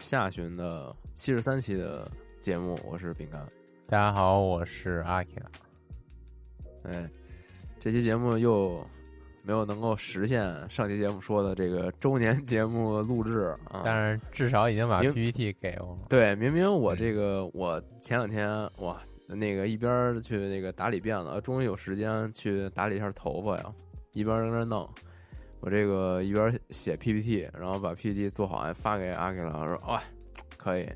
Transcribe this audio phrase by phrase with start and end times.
[0.00, 3.46] 下旬的七十三期的节目，我是饼干。
[3.86, 5.30] 大家好，我是阿 K。
[6.84, 7.08] 哎，
[7.78, 8.84] 这期节目又
[9.42, 13.82] 没有能够实现上期节目说的这个周年节目录制啊。
[13.84, 16.06] 但是至少已经把 PPT 给我了。
[16.08, 23.72] 对，明明我这个我前两天哇，那个一边儿去那个打理辫子，终于有时间去打理一下头发呀，
[24.12, 24.88] 一边儿在那儿弄。
[25.60, 29.60] 我这个一边写 PPT，然后把 PPT 做好，还发给阿 K 了。
[29.60, 30.02] 我说哇，
[30.56, 30.88] 可以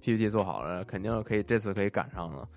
[0.00, 2.48] ，PPT 做好了，肯定可以，这次可以赶上了。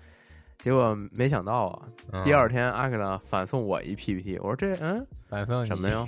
[0.58, 6.06] 结果没想到啊，嗯第二天阿 K 呢反送我一 PPT，我说这嗯反送什么呀？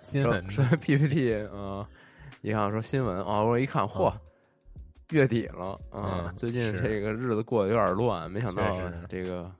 [0.00, 1.86] 新闻说说 PPT，嗯、
[2.40, 4.12] 一看说新闻啊，我一看，嚯，
[5.10, 8.62] 月底了啊、嗯最近这个日子过得有点乱，没想到
[9.08, 9.50] 这个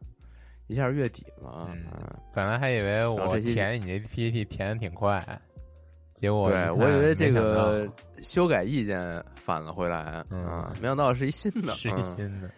[0.72, 1.68] 一下月底了
[2.32, 5.22] 本来还以为我这期填你这 PPT 填的挺快，
[6.14, 7.86] 结果对我以为这个
[8.22, 12.50] 修改意见返了回来嗯啊，没想到是一新的，是一嗯新的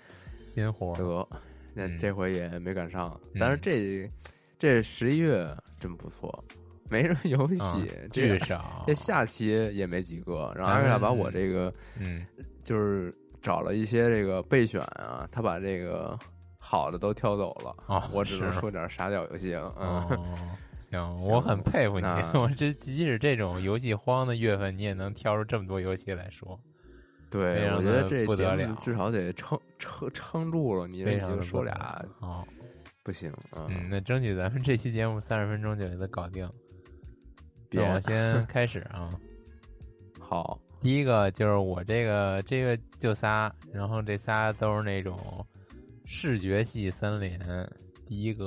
[0.44, 0.94] 新活。
[0.94, 1.28] 得，
[1.74, 4.08] 那嗯这回也没赶上，嗯但是这
[4.58, 5.44] 这十一月
[5.80, 6.44] 真不错，
[6.88, 12.24] 没什么游戏，啊这巨少这，下期也没几个，然后阿克亚把我这个嗯，
[12.62, 16.16] 就是找了一些这个备选啊，他把这个
[16.66, 20.36] 好的都挑走了，哦我只能是说点傻屌游戏了，嗯，哦，
[20.80, 22.06] 行，我很佩服你。
[22.32, 26.58] 我这即使这种游戏荒的月份，你也能挑出这么多游戏来说，
[27.30, 31.74] 对，我觉得这节目不得了至少得撑撑撑住了，你你非常的就说俩
[32.20, 32.42] 啊。
[33.03, 36.50] 不行啊，嗯，那争取咱们这期节目三十分钟就给它搞定。
[37.69, 39.10] 别那我先开始啊。
[40.19, 45.14] 好，第一个就是我这个这个就仨，然后这仨都是那种
[46.04, 47.38] 视觉系三连。
[48.06, 48.47] 第一个，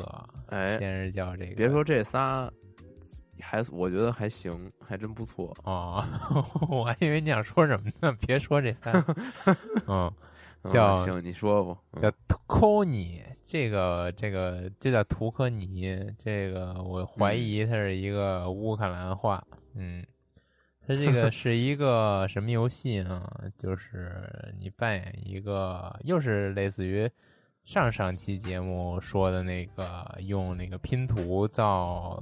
[0.49, 2.47] 哎先是叫这个，别说这仨，
[3.39, 6.03] 还我觉得还行，还真不错，哦，
[6.69, 8.91] 我还以为你想说什么呢，别说这仨。
[9.87, 10.13] 嗯，
[10.61, 19.43] 嗯叫行，你说吧，嗯叫图科尼，这个这个就叫图科尼，这个我怀疑它是一个乌克兰话，
[19.73, 20.05] 嗯，
[20.85, 23.27] 它这个 是一个什么游戏呢？
[23.57, 27.09] 就是你扮演一个，又是类似于
[27.67, 32.17] 上上期节目说的那个用那个拼图造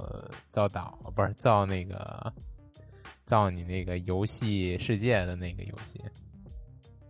[0.50, 2.32] 造岛，不是造那个
[3.24, 6.02] 造你那个游戏世界的那个游戏。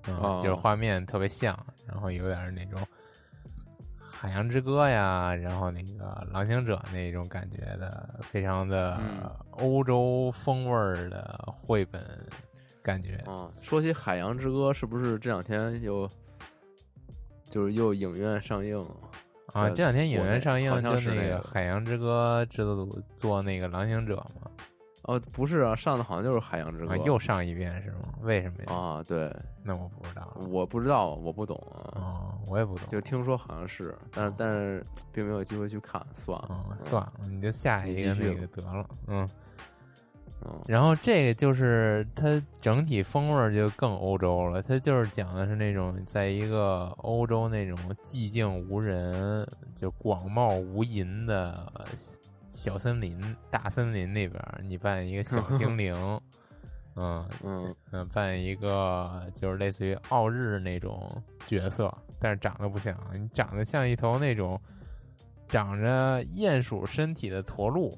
[0.06, 1.58] 嗯，哦就是画面特别像，
[1.88, 2.78] 然后有点那种
[3.98, 12.02] 海洋之歌呀，然后那个狼行者那种感觉的，非常的嗯欧洲风味儿的绘本
[12.82, 13.14] 感觉。
[13.24, 16.06] 啊，说起《海洋之歌》，是不是这两天又
[17.48, 18.86] 就是又影院上映了？
[19.52, 24.50] 啊，这两天影院上映好像就是那个《海洋之歌》制作组做那个狼行者嘛，
[25.04, 28.12] 哦，不是啊，上的好像就是《海洋之歌啊，》又上一遍是吗？
[28.22, 28.74] 为什么呀？
[28.74, 30.36] 啊，对，那我不知道。
[30.50, 32.86] 我不知道，我不懂啊，哦，我也不懂。
[32.88, 38.86] 就听说好像是，但但是并没有机会去看，算了，嗯，算了，你就下一个那你继续个得了。
[39.06, 39.28] 嗯，
[40.44, 51.72] 嗯，然后这个就是它整体风味儿就更欧洲了，它就是讲的是那种在一个欧洲那种寂静无人、就广袤无垠的
[52.48, 53.18] 小森林、
[53.50, 55.94] 大森林那边儿，你扮演一个小精灵，
[56.96, 57.74] 嗯嗯。
[57.92, 61.08] 嗯，扮演一个就是类似于奥日那种
[61.46, 64.60] 角色，但是长得不像，你长得像一头那种
[65.48, 67.90] 长着鼹鼠身体的驼鹿，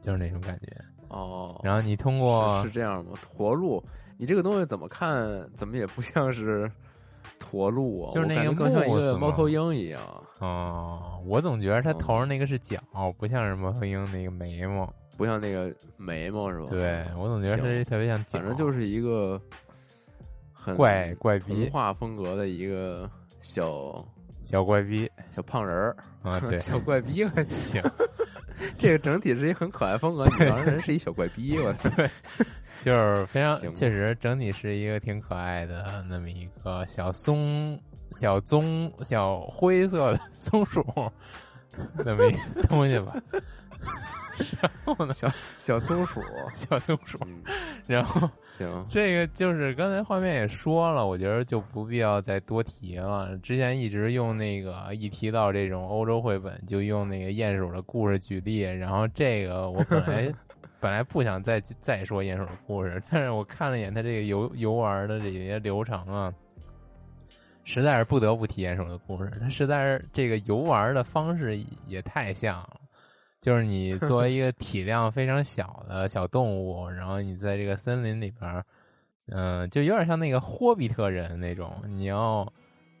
[0.00, 0.76] 就是那种感觉。
[1.10, 3.12] 哦，然后你通过是是这样吗？
[3.20, 3.82] 驼鹿，
[4.16, 6.70] 你这个东西怎么看，怎么也不像是
[7.38, 10.00] 驼鹿啊，就是那个更像一个猫头鹰一样，
[10.40, 12.78] 哦，我总觉得它头上那个是角，
[13.18, 14.90] 不像是猫头鹰那个眉毛。
[15.16, 16.66] 不像那个眉毛是吧？
[16.70, 19.38] 对我总觉得它特别像角，反正就是一一个
[20.52, 23.10] 很怪怪童，话风格的一个
[23.42, 24.02] 小
[24.42, 27.82] 小怪逼小胖人儿，啊，对， 小怪逼，还 行，
[28.78, 31.90] 这个整体是一很可爱风格，女狼人是一小怪逼，我操！
[32.80, 37.78] 就是非常确实整体是一个挺可爱的那么一个小松
[38.12, 40.82] 小棕小灰色的松鼠
[42.04, 43.14] 那么一个东西吧。
[44.62, 45.28] 然后呢，小
[45.58, 46.20] 小松鼠，
[46.54, 47.42] 小松鼠， 嗯，
[47.86, 53.36] 然后行，这个就是刚才画面也说了，我觉得就不必要再多提了。
[53.38, 58.60] 之前一直用那个一提到这种欧洲绘本，就用那个鼹鼠的故事举例。
[58.60, 60.34] 然后这个我本来
[60.80, 66.32] 本来不想再再说鼹鼠的故事，但是我看了一眼它这个游游玩的这些流程啊，
[67.62, 69.30] 实在是不得不提鼹鼠的故事。
[69.38, 72.79] 它实在是这个游玩的方式也太像了。
[73.40, 78.64] 就是你作为 一个体量非常小的小动物，然后你在这个森林里边儿，
[79.28, 82.46] 嗯、就有点像那个霍比特人那种，你要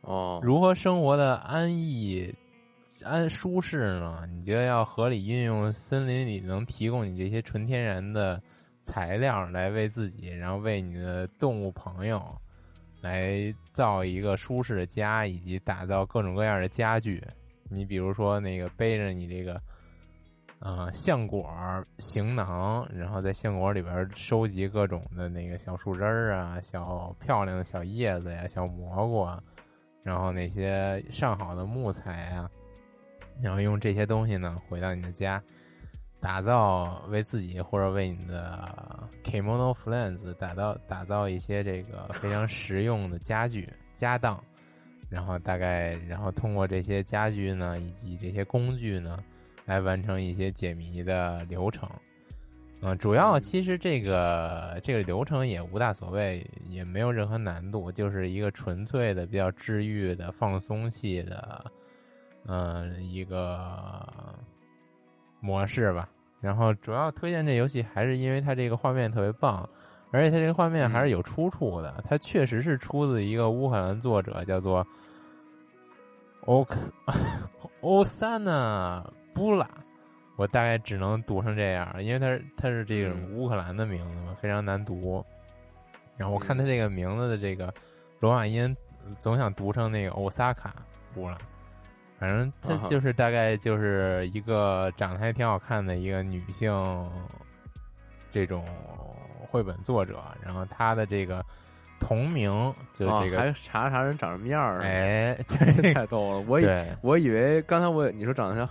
[0.00, 2.34] 哦，如何生活的安逸、
[3.04, 4.26] 安舒适呢？
[4.32, 8.42] 你就要合理运用森林里能提供你这些纯天然的
[8.82, 12.34] 材料来为自己，然后为你的动物朋友
[13.02, 17.22] 来造一个舒适的家，以及打造各种各样的家具。
[17.68, 19.60] 你比如说那个背着你这个。
[20.60, 21.50] 啊，橡果
[22.00, 29.42] 行囊，然后在橡果里边收集各种的那个小树枝儿啊、小漂亮的小叶子呀、小蘑菇啊，
[30.02, 32.50] 然后那些上好的木材啊，
[33.40, 35.42] 然后用这些东西呢回到你的家，
[36.20, 44.38] 打造为自己或者为你的 kimono friends 打造打造一些这个非常实用的家具家当，
[45.08, 49.18] 然后大概然后通过这些家具呢以及这些工具呢。
[49.70, 51.88] 来完成一些解谜的流程，
[52.80, 61.64] 嗯、主要其实这个这个流程也无大所谓，也没有任何难度，就是一个纯粹的、比较治愈的、放松系的，
[62.48, 64.04] 嗯、一个
[65.38, 66.10] 模式吧。
[66.40, 69.68] 然后主要推荐这游戏，还是因为它这个画面特别棒，
[70.10, 74.84] 而且它这个画面还是有出处的，它确实是出自一个乌克兰作者，叫做
[76.46, 76.76] 欧克
[77.82, 79.00] 欧萨纳
[79.40, 79.66] 布拉，
[80.36, 85.24] 我大概只能读成这样，因为它是它是这种嗯乌克兰的名字嘛，非常难读。
[86.18, 87.72] 然后我看它这个名字的这个
[88.18, 88.76] 罗马音，
[89.18, 90.74] 总想读成那个欧萨卡
[91.14, 91.38] 布拉。
[92.18, 96.70] 反正它啊哈就是大概就是一个长得还挺好看的一个女性
[98.30, 98.62] 这种
[99.48, 101.42] 绘本作者，然后她的这个
[101.98, 102.50] 同名
[102.92, 106.40] 就这个，还查查人长什么样儿，哎，这这 太逗了。
[106.46, 106.66] 我以，
[107.00, 108.68] 我以为刚才我你说长得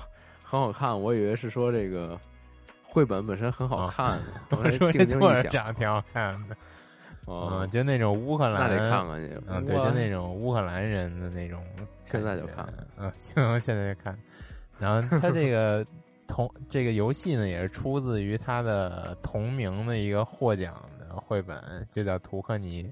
[0.50, 2.20] 很好看，我以为是说这个
[2.82, 4.26] 绘本本身很好啊看呢。
[4.50, 6.56] 我说这作者长得挺好看的，
[7.26, 9.38] 哦嗯，，就那种乌克兰，那得看看去。
[9.48, 11.64] 嗯，对，就那种乌克兰人的那种，
[12.04, 12.68] 现在就看
[12.98, 14.18] 嗯，行，现在就看。
[14.80, 15.86] 然后他这个
[16.28, 21.62] 同这个游戏呢，也是出自于他的同名的一个获奖的绘本，
[21.92, 22.84] 就叫《图克尼》。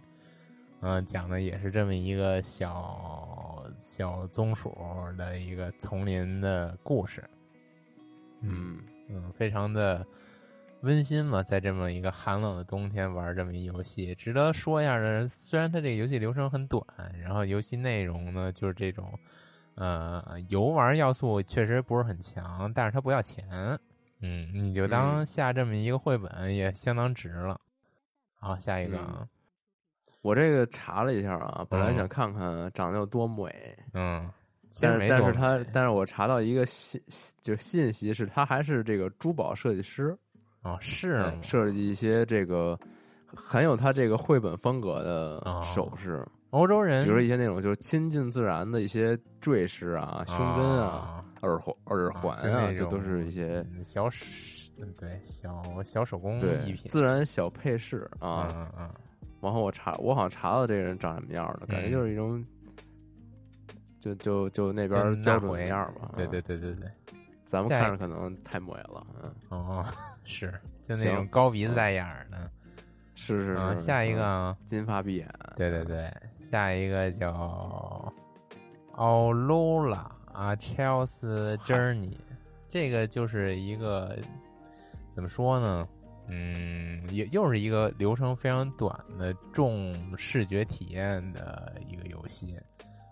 [0.82, 4.78] 嗯，讲的也是这么一个小小松鼠
[5.18, 7.24] 的一个丛林的故事。
[8.42, 8.80] 嗯，
[9.10, 10.06] 嗯，非常的
[10.82, 15.28] 温馨嘛，在这么一个寒冷的冬天玩这么一游戏，值得说一下的。
[15.28, 16.84] 虽然它这个游戏流程很短，
[17.22, 19.12] 然后游戏内容呢就是这种，
[19.76, 23.46] 呃，游玩要素确实不是很强，但是它不要钱，
[24.22, 27.60] 嗯，你就当嗯下这么一个绘本也相当值了。
[28.40, 29.28] 好，下一个啊，
[30.22, 34.30] 我这个查了一下啊，本来嗯想看看长得有多美，嗯，
[34.82, 37.02] 但是但是他但是我查到一个信
[37.42, 40.18] 就是信息是他还是这个珠宝设计师，
[40.64, 42.78] 哦是设计一些这个
[43.26, 54.08] 很有他这个绘本风格的哦首饰，欧洲人，比如说一些那种就是亲近自然的一些坠饰啊、胸针啊、啊耳环、耳环啊，就都是一些嗯小
[54.98, 58.54] 对小小手工对艺品自然小配饰啊。
[58.56, 58.90] 嗯嗯
[59.40, 61.92] 然后我查，我好像查到这个人长什么样的，感觉嗯。
[61.92, 62.44] 就是一种，
[64.00, 66.12] 就就就那边标准那样吧。
[66.14, 66.90] 对啊对对对对，
[67.46, 69.86] 咱们看着可能太美了，嗯，哦，
[70.24, 72.50] 是就那种高鼻子大眼儿的。
[73.16, 73.86] 是是嗯，是。
[73.86, 78.14] 下一个嗯啊，金发碧眼，对对对，下一个叫
[78.94, 82.18] 奥罗拉啊，Chelsea Journey，
[82.70, 84.16] 这个就是一个
[85.10, 85.88] 怎么说呢？
[86.30, 92.60] 嗯，也又是一个流程非常短的重视觉体验的一个游戏。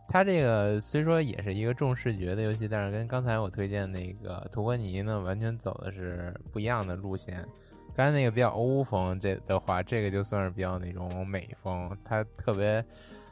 [0.07, 7.45] 它这个虽说也是一个重视觉的游戏，但是跟刚才我推荐那个图格尼呢，完全走的是不一样的路线。
[7.93, 12.85] 刚才那个比较欧风，这的话，这个就算是比较那种美风，它特别，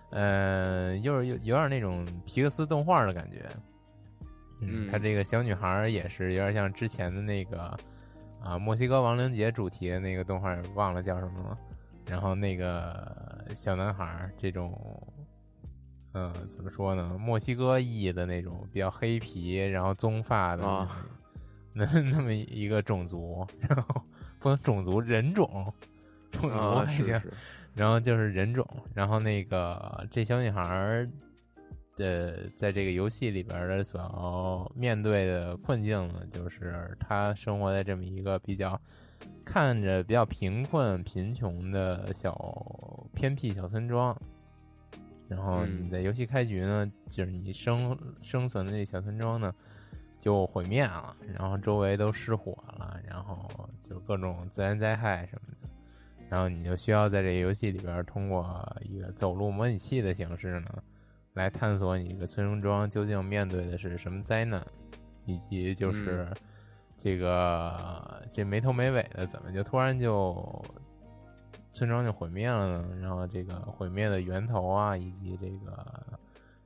[0.09, 3.45] 嗯，又是有有点那种皮克斯动画的感觉。
[4.61, 7.77] 嗯，它这个小女孩也是有点像之前的那个
[8.41, 11.57] 啊，墨西哥亡灵节主题的那个动画，忘了叫什么了。
[12.07, 14.75] 然后那个小男孩这种。
[16.13, 17.17] 嗯，怎么说呢？
[17.19, 20.87] 墨西哥裔的那种比较黑皮，然后棕发的
[21.73, 24.01] 那 那么一个种族，然后
[24.39, 25.73] 不能种族人种，
[26.29, 27.19] 种族还行，
[27.73, 31.07] 然后就是人种，然后那个这小女孩
[31.95, 38.79] 的在这个游戏里边的所要面对的困境呢，就是她生活在这么一个比较
[39.43, 42.35] 看着比较贫困、贫穷的小
[43.15, 44.15] 偏僻小村庄。
[45.35, 49.53] 然后你在游戏开局呢，就是你生生存的这小村庄呢，
[50.19, 53.49] 就毁灭了，然后周围都失火了，然后
[53.81, 55.67] 就各种自然灾害什么的，
[56.29, 60.83] 然后你就需要在这个游戏里边通过一个走路模拟器的形式呢，
[61.33, 64.63] 来探索你这个村庄究竟面对的是什么灾难，
[65.25, 66.31] 以及就是
[66.95, 70.63] 这个这没头没尾的怎么就突然就。
[71.73, 76.19] 村庄就毁灭了呢，然后这个毁灭的源头啊，以及这个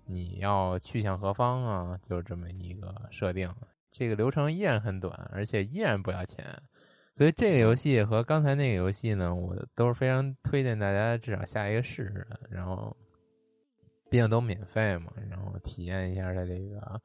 [0.06, 3.50] 你要去向何方啊，就这么一个设定。
[3.90, 6.46] 这个流程依然很短，而且依然不要钱，
[7.14, 12.40] 所以这个游戏和刚才那个游戏呢，我都是非常推荐大家至少下一个试试的。
[12.50, 12.96] 然后
[14.10, 17.02] 毕竟都免费嘛，然后体验一下它这个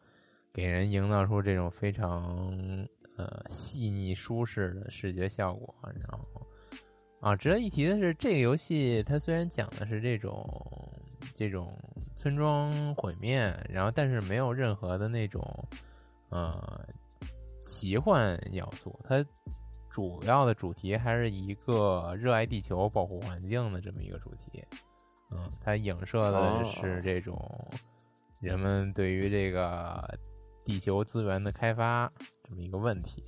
[0.53, 2.53] 给人营造出这种非常
[3.17, 6.47] 呃细腻舒适的视觉效果，然后。
[7.23, 10.45] 啊，值得一提的是，这个游戏它虽然讲的是这种
[11.37, 11.73] 这种
[12.17, 13.39] 村庄毁灭，
[13.71, 15.41] 然后但是没有任何的那种
[16.31, 16.85] 呃
[17.63, 19.25] 奇幻要素，它
[19.89, 24.61] 主要的主题还是一个热爱地球、保护环境的这么一个主题。
[25.31, 27.39] 嗯，它影射的是这种
[28.41, 30.19] 人们对于这个
[30.65, 32.13] 地球资源的开发
[32.43, 33.25] 这么一个问题。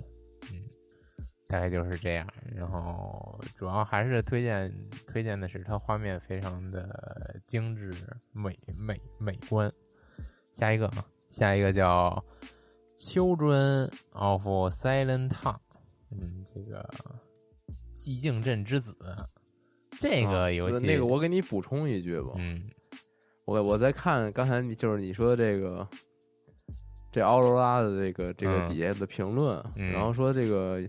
[1.54, 4.74] 大概就是这样，然后主要还是推荐
[5.06, 7.94] 推荐的是它画面非常的精致
[8.32, 9.72] 美美美观。
[10.50, 12.20] 下一个啊，下一个叫
[12.98, 15.54] 《Children of Silent Town》，
[16.10, 16.84] 嗯，这个
[17.94, 18.96] 寂静镇之子，
[20.00, 22.68] 这个游戏那个我给你补充一句吧，嗯，
[23.44, 25.88] 我我在看刚才就是你说的这个
[27.12, 30.82] 这奥罗拉的这个这个底下的评论，然后说这个。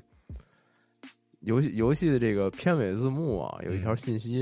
[1.46, 4.42] 游戏游戏的这个片尾字幕啊，有一条信息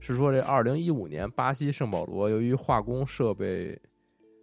[0.00, 3.80] 是说，这二零一五年巴西圣保罗由于化工设备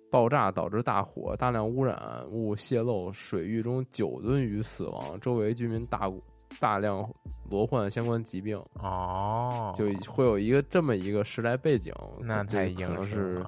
[0.10, 6.12] 爆炸导致大火，大量污染物泄漏，水域中九吨鱼死亡，周围居民大
[6.60, 7.07] 大量
[7.50, 8.57] 罹患相关疾病。
[8.75, 13.45] 哦，就会有一个这么一个时代背景，那太可能是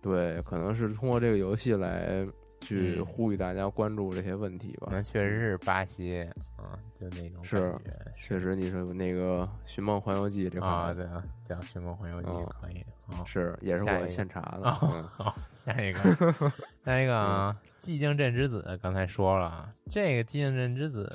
[0.00, 2.26] 对，可能是通过这个游戏来。
[2.62, 4.88] 去呼吁大家关注这些问题吧。
[4.90, 6.22] 那确实是巴西
[6.56, 7.74] 啊，就那种是，
[8.16, 12.28] 确实你说那个《寻梦环游记》这块啊，对啊，讲《寻梦环游记》
[12.60, 14.70] 可以啊，是也是我现查的。
[14.72, 16.00] 好，下一个，
[16.84, 21.12] 下一个啊，《寂静镇之子》刚才说了，这个《寂静镇之子》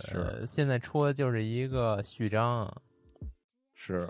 [0.48, 2.82] 现在出的就是一个序章，
[3.74, 4.08] 是。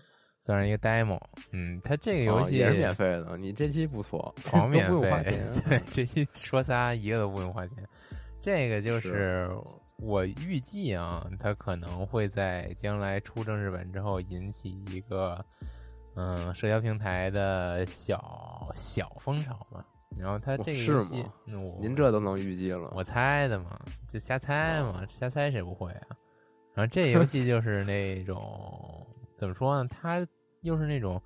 [0.48, 1.20] 算是一个 demo，
[1.52, 3.36] 嗯，它这个游戏也是免费的。
[3.38, 5.38] 你这期不错， 狂免费，
[5.68, 7.78] 对，这期说仨一个都不用花钱。
[8.40, 9.50] 这个就是
[9.98, 15.44] 我预计啊，它可能会在将来出正式版之后引起一个
[16.16, 19.84] 嗯社交平台的小小风潮嘛。
[20.18, 21.26] 然后它这个游戏，
[21.82, 22.94] 您这都能预计了？
[22.96, 23.78] 我猜的嘛，
[24.08, 26.16] 就瞎猜嘛，瞎猜谁不会啊？
[26.74, 29.90] 然后这 游戏就是那种怎么说呢？
[29.90, 30.26] 它
[30.62, 31.22] 又是那种，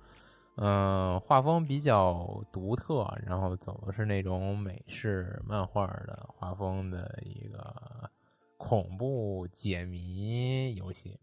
[0.56, 8.10] 嗯，画风比较独特，然后走的是那种美式漫画的画风的一个
[8.56, 11.18] 恐怖解谜游戏。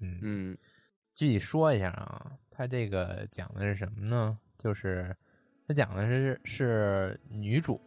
[0.00, 0.58] 嗯嗯，
[1.14, 4.38] 具体说一下啊，它这个讲的是什么呢？
[4.56, 5.16] 就是
[5.66, 7.80] 它讲的是是女主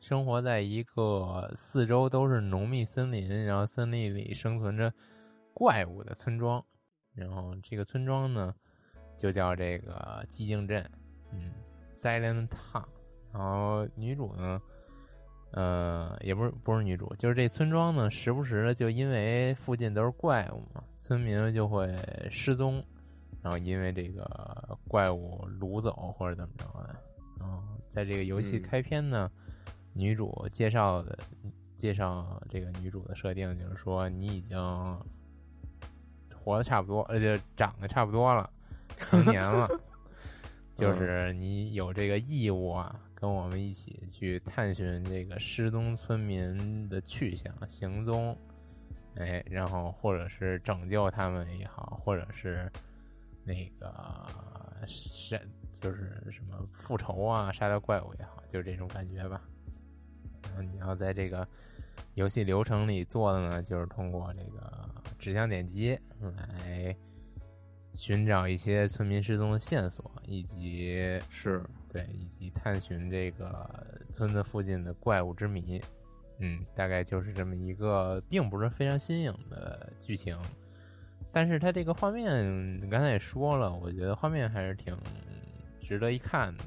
[0.00, 4.92] 生活在一个四周都是浓密森林，然后森林里生存着
[5.54, 6.64] 怪物的村庄。
[7.14, 8.54] 然后这个村庄呢，
[9.16, 10.84] 就叫这个寂静镇，
[11.32, 11.52] 嗯
[11.94, 12.84] ，Silent Town。
[13.32, 14.60] 然后女主呢，
[15.52, 21.96] 呃，也不是不是女主，就是这村庄呢，时不时的就因为附近都是怪物嘛，村民就会
[22.30, 22.84] 失踪，
[23.42, 26.96] 然后因为这个怪物掳走或者怎么着的。
[27.40, 29.30] 然后在这个游戏嗯开篇呢，
[29.94, 31.18] 女主介绍的
[31.74, 34.58] 介绍这个女主的设定就是说，你已经
[36.42, 38.50] 活的差不多，呃，就长得差不多了，
[38.96, 39.68] 成 年了，
[40.74, 48.36] 就是你有这个义务啊，跟我们一起去探寻这个失踪村民的去向、行踪，
[49.14, 52.70] 哎，然后或者是拯救他们也好，或者是
[53.44, 54.26] 那个
[54.86, 55.38] 杀，
[55.72, 59.40] 就是什么复仇啊，杀掉怪物也好，就是这种感觉吧。
[60.44, 61.46] 然后你要在这个
[62.14, 65.98] 游戏流程里做的呢，就是通过这个指向点击
[66.30, 66.96] 来
[67.92, 73.68] 寻找一些村民失踪的线索，以及是对，以及探寻这个
[74.12, 75.80] 村子附近的怪物之谜。
[76.38, 80.36] 嗯，大概就是这么一个，并不是非常新颖的剧情，
[81.30, 84.96] 但是它这个画面，你刚才也说了，我觉得画面还是挺
[85.78, 86.64] 值得一看的。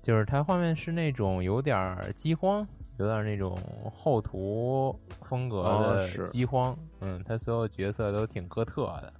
[0.00, 2.66] 就是它画面是那种有点儿饥荒，
[2.98, 3.56] 有点那种
[3.94, 6.76] 后涂风格的饥荒。
[7.00, 9.14] 嗯，他所有角色都挺哥特的。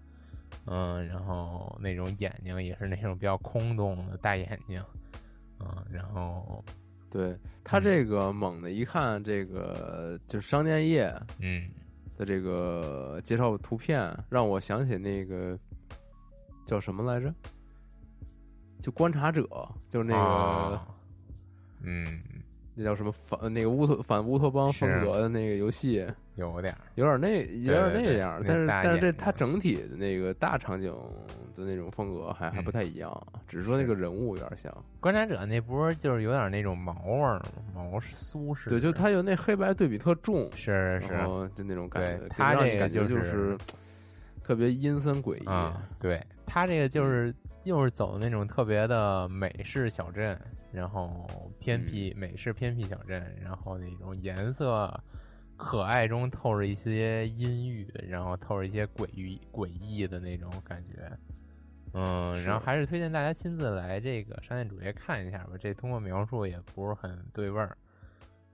[0.66, 4.82] 嗯，然后那种眼睛也是那种比较空洞的大眼睛，
[5.60, 6.62] 嗯，然后
[7.10, 11.70] 对他嗯这个猛的一看，这个就是商店页嗯
[12.16, 15.58] 的这个介绍图片，让我想起那个
[16.66, 17.32] 叫什么来着？
[18.80, 19.42] 就观察者，
[19.88, 20.86] 就是那个、啊
[21.80, 22.22] 嗯，
[22.80, 26.06] 那叫什么反那个乌托反乌托邦风格的那个游戏，
[26.36, 30.94] 有点，有点那有点那样，但是但是这它整体的那个大场景
[31.56, 34.72] 的那种风格还还不嗯太一样，只是说那个人物有点像。
[35.00, 37.42] 观察者那波就是有点那种毛味儿，
[37.74, 43.58] 毛苏式，对，就它有那黑白对比特重，是是然后就那种感觉，对它让这个你感觉就是是
[44.44, 45.46] 特别阴森诡异。
[45.46, 47.34] 啊，对它这个就是
[47.68, 50.40] 就是走那种特别的美式小镇，
[50.72, 54.92] 然后偏僻美式偏僻小镇，然后那种颜色
[55.54, 61.12] 可爱中透着一些阴郁，然后透着一些诡异诡异的那种感觉。
[61.92, 67.76] 嗯，然后还是推荐大家亲自来这个商店主页看一下吧，这通过描述也不是很对味儿。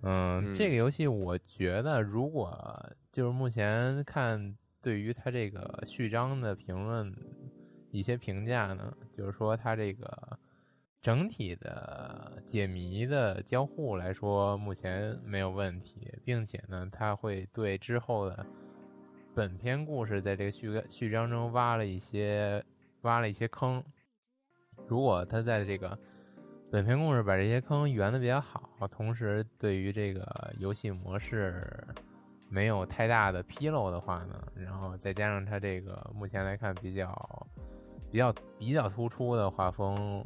[0.03, 2.53] 嗯，嗯这个游戏我觉得，如果
[3.13, 7.13] 就是目前看对于它这个序章的评论
[7.95, 10.39] 一些评价呢，就是说它这个
[11.01, 18.45] 整体的解谜的交互来说，目前没有问题，并且呢，它会对之后的
[19.33, 22.65] 本篇故事在这个序序章中挖了一些
[23.03, 23.81] 挖了一些坑。
[24.89, 25.97] 如果它在这个
[26.73, 31.63] 本篇故事把这些坑圆的比较好，同时对于这个游戏模式
[32.49, 37.47] 没有太大的纰漏的话呢，然后再加上它这个目前来看比较
[38.15, 40.25] 比较比较突出的画风，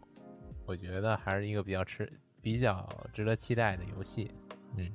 [0.67, 4.31] 我觉得还是一个比较吃比较值得期待的游戏。
[4.77, 4.93] 嗯，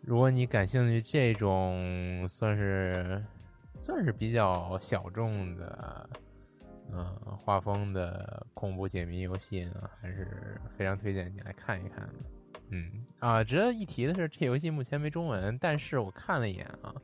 [0.00, 3.22] 如果你感兴趣这种算是
[3.78, 6.08] 算是比较小众的。
[6.94, 7.06] 嗯，
[7.44, 12.08] 画风的恐怖解谜游戏呢，还是非常推荐你来看一看。
[12.70, 16.94] 嗯啊，值得一提的是，这游戏目前没中文，但是我看了一眼啊，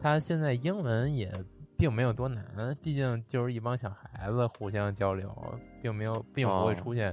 [0.00, 1.30] 它现在英文也
[1.82, 2.46] 并没有多难，
[2.80, 5.28] 毕竟就是一帮小孩子互相交流，
[5.82, 7.12] 并没有，并不会哦出现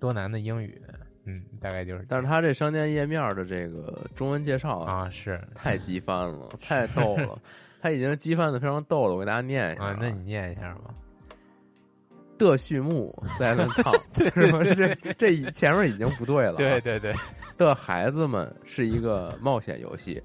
[0.00, 0.82] 多难的英语。
[1.24, 2.04] 嗯，大概就是。
[2.08, 7.38] 但是他这商店页面的这个中文介绍啊，是太激翻了， 太逗了，
[7.80, 9.14] 他已经激翻的非常逗了。
[9.14, 10.92] 我给大家念一下啊，那你念一下吧。
[12.36, 14.00] 的序幕 Silent Town
[14.34, 14.64] 是吧？
[14.74, 16.56] 这这前面已经不对了、啊。
[16.56, 17.12] 对对对，
[17.56, 20.20] 的孩子们是一个冒险游戏，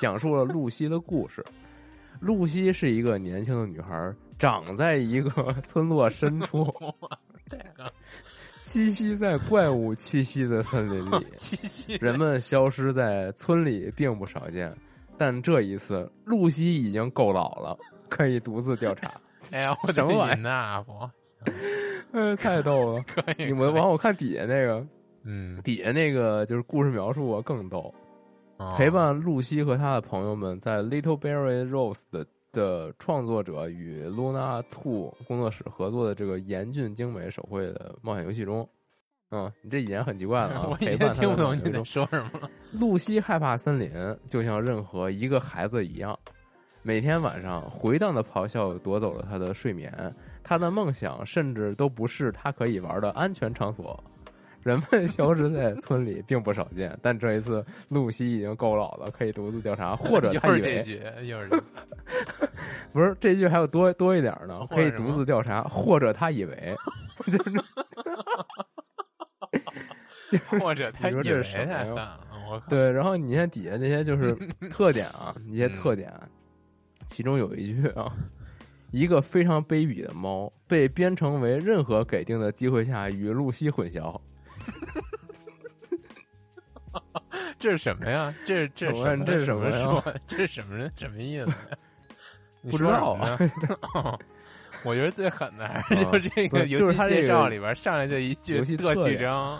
[0.00, 1.44] 讲述了露西的故事。
[2.24, 5.30] 露西是一个年轻的女孩，长在一个
[5.62, 6.64] 村落深处，
[8.62, 11.26] 栖息在怪物栖息的森林里。
[12.00, 14.74] 人们消失在村里并不少见，
[15.18, 17.76] 但这一次，露西已经够老了，
[18.08, 19.12] 可以独自调查。
[19.52, 20.92] 哎呀，我什么玩意儿那不，
[22.12, 23.02] 嗯，太逗了！
[23.02, 24.86] 可以你们往我看底下那个，
[25.24, 27.94] 嗯，底下那个就是故事描述啊，更逗。
[28.58, 38.68] 哦陪伴露西和她的朋友们在 Little Berry Rose 的的创作者与 Luna Two 工作室合作的这个严峻精美手绘的冒险游戏中，
[39.32, 40.66] 嗯，你这语言很奇怪了啊！
[40.70, 42.48] 我已陪经听不懂你在说什么了。
[42.72, 43.90] 露西害怕森林，
[44.28, 46.16] 就像任何一个孩子一样，
[46.82, 49.92] 每天晚上回荡的咆哮夺走了她的睡眠。
[50.44, 53.98] 她的梦想甚至都不是她可以玩的安全场所，
[54.64, 61.62] 人们消失在村里并不少见，但这一次露西已经够老了，可以独自调查，或者 又他以为是这句，又是这
[62.92, 66.74] 不是这句还有多多一点呢，可以独自调查，或者他以为，
[70.58, 71.24] 或者他以为我
[72.58, 74.34] 靠，对，然后你看底下那些就是
[74.70, 75.72] 特点啊，一些嗯。
[75.74, 76.12] 特点，
[77.06, 78.10] 其中有一句啊，
[78.90, 84.18] 一个非常卑鄙的猫被编程为任何给定的机会下与露西混淆，
[87.58, 88.32] 这是什么呀？
[88.44, 89.24] 这这请问什么？
[89.26, 90.14] 这是什么说？
[90.26, 90.76] 这是什么？
[90.76, 90.90] 人？
[90.96, 91.52] 什么意思
[92.70, 93.38] 不知道啊。
[94.84, 99.58] 我觉得最狠的还是啊就是这个游戏介绍里边上来就一句游戏特序章，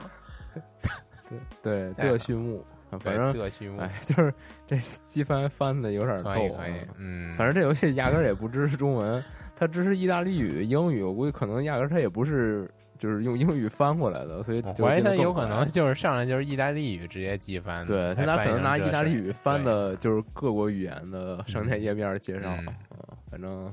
[1.62, 4.32] 对，对，特序幕，反对正特序幕，哎， 就是
[4.66, 6.58] 这机翻翻的有点逗
[6.98, 9.24] 嗯，反正这游戏压根儿也不支持中文，
[9.56, 12.70] 它支持意大利语、英语，我估计可能压根儿它也不是
[13.04, 22.74] 就是用英语翻过来的，所以我就怀疑他有可能就是上来就是意大利语直接机翻，对他俩可能拿意大利语翻的，就是各国语言的商店页面介绍，嗯啊
[23.30, 23.70] 反正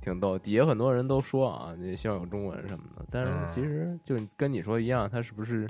[0.00, 0.38] 挺逗。
[0.38, 5.68] 底下很多人都说啊，你希望有中文什么的，但是嗯其实就跟你说一样，它是不是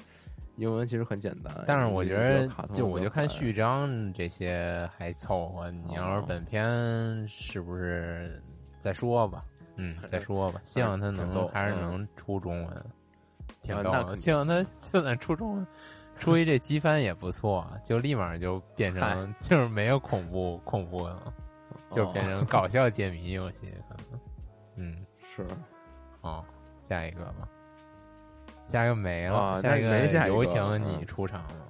[0.54, 1.52] 英文其实很简单。
[1.66, 5.68] 但是我觉得就我就看序章这些还凑合。
[5.72, 8.40] 你要是哦本片，是不是
[8.78, 9.44] 再说吧？
[9.76, 10.60] 嗯，再说吧。
[10.64, 12.84] 希望他能还是能出中文，
[13.62, 14.16] 挺啊逗的。
[14.16, 15.66] 希望他 就算出中文，
[16.18, 21.32] 出一这机翻也不错，就立马就变成就是没有恐怖恐怖了，
[21.90, 24.20] 就变成搞笑解谜游戏可能。
[24.76, 25.46] 嗯， 是
[26.20, 26.44] 哦，
[26.80, 27.48] 下一个吧。
[28.68, 31.68] 下一个没了，啊下一那没下一个有请嗯你出场了。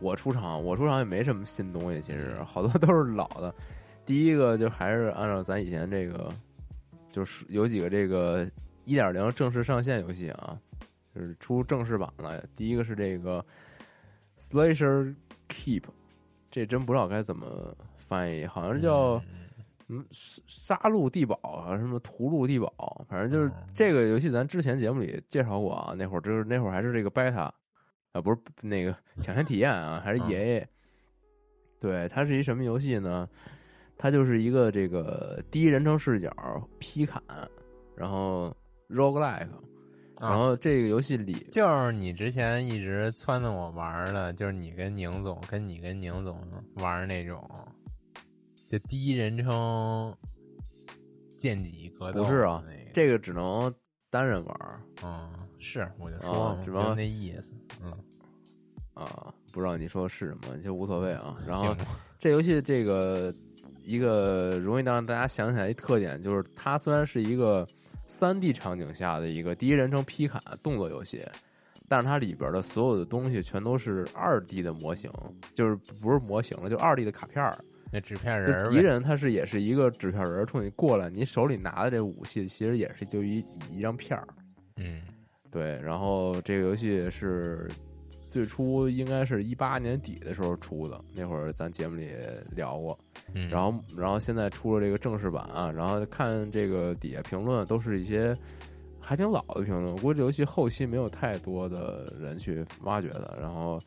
[0.00, 3.54] 我出场，我出场也没什么新东西，其实好多都是老的。
[4.04, 6.30] 第一个就还是按照咱以前这个，
[7.14, 8.44] 就是有几个这个
[8.84, 10.58] 一点零正式上线游戏啊，
[11.14, 12.44] 就是出正式版了。
[12.56, 13.44] 第一个是这个
[14.36, 15.14] Slasher
[15.48, 15.84] Keep，
[16.50, 19.22] 这真不知道该怎么翻译，好像是叫
[19.86, 25.94] 嗯杀戮地堡啊，什么屠戮地堡，反正就是嗯这个游戏，咱之前节目里介绍过啊。
[25.96, 27.48] 那会儿就是那会儿还是这个 beta
[28.10, 30.66] 啊，不是那个抢先体验啊，还是嗯 EA。
[31.78, 33.28] 对，它是一什么游戏呢？
[33.96, 36.30] 它就是一个这个第一人称视角
[36.78, 37.22] 劈砍，
[37.96, 38.54] 然后
[38.88, 39.48] roguelike，
[40.16, 46.40] 啊然后这个游戏里就是你之前一直撺掇我玩的，就是你跟宁总跟你跟宁总
[46.76, 47.48] 玩那种，
[48.68, 50.16] 就第一人称
[51.36, 52.24] 剑戟格斗。
[52.24, 53.72] 不是啊那个，这个只能
[54.10, 57.52] 单人玩儿嗯，是我就说就那意思。
[57.82, 57.92] 嗯，
[58.94, 61.36] 啊，不知道你说是什么，就无所谓啊。
[61.46, 61.76] 然后
[62.18, 63.34] 这游戏这个
[63.84, 67.66] 一个容易让大家想起来一特点，就是它虽然是一个
[68.06, 71.24] 三 D 场景下的一个第一人称劈砍动作游戏，
[71.88, 75.10] 但是它里边的所有的东西全都是二 D 的模型，
[75.52, 77.58] 就是不是模型了，就二 D 的卡片儿。
[77.92, 84.26] 那纸片人儿，敌人他是也是一个纸片人儿冲你过来，你手里拿的这武器其实也是就一一张片儿。
[84.78, 85.00] 嗯
[85.48, 87.70] 对，然后这个游戏是
[88.28, 92.10] 最初应该是一八年底的时候出的，那会儿咱节目里
[92.56, 92.98] 聊过。
[93.50, 98.36] 然后，然后现在出了这个正式版啊，然后看这个底下评论都是一些
[99.00, 103.36] 还挺老的评论，我估计这游戏后期没有太多的人去挖掘的。
[103.40, 103.80] 然后，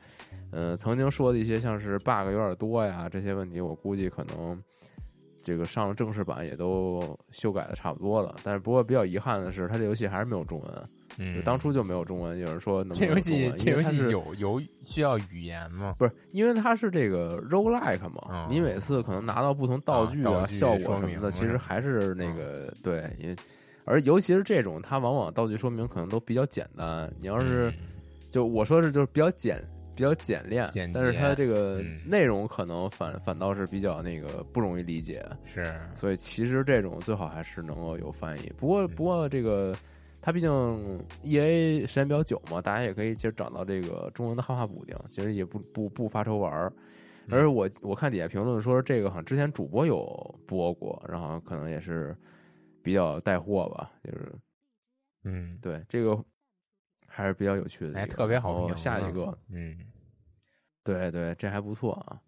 [0.52, 4.62] 呃，曾经说的一些像是 bug 有点多呀这些问题，我估计可能
[5.42, 8.36] 这个上了正式版也都修改的差不多了。
[8.44, 10.90] 但是不过比较遗憾的是，它这游戏还是没有中文。
[11.18, 15.96] 就嗯，当初就没有中文，有人说能不这游戏这游戏有有需要语言吗？
[15.98, 23.36] 不是因为它是这个 roguelike 嘛，嗯你每次可能拿到不同道具啊效果什么的，其实还是那个、对，因为
[23.86, 27.12] 而尤其是这种，它往往道具说明可能都比较简单。
[27.20, 27.74] 你要是、嗯
[28.30, 29.64] 就我说是就是比较简
[29.96, 35.26] 比较简练，简但是它这个嗯内容可能反反倒是比较那个不容易理解。
[35.46, 38.52] 是所以其实这种最好还是能够有翻译。
[38.58, 39.74] 不过嗯不过这个
[40.22, 40.52] 它毕竟
[41.24, 46.72] E A 时间比较久嘛，大家也可以其实找到这个中文的汉化补丁，其实也不不不发愁玩儿。
[46.76, 46.84] 嗯
[47.30, 50.06] 而我我看底下评论说这个好像之前主播有
[50.46, 52.16] 播过，然后可能也是
[52.82, 54.34] 比较带货吧，就是
[55.26, 56.18] 嗯，对这个
[57.06, 58.78] 还是比较有趣的一个，还特别好评。
[58.78, 59.78] 下一个，嗯
[60.86, 62.22] 对对，这还不错啊。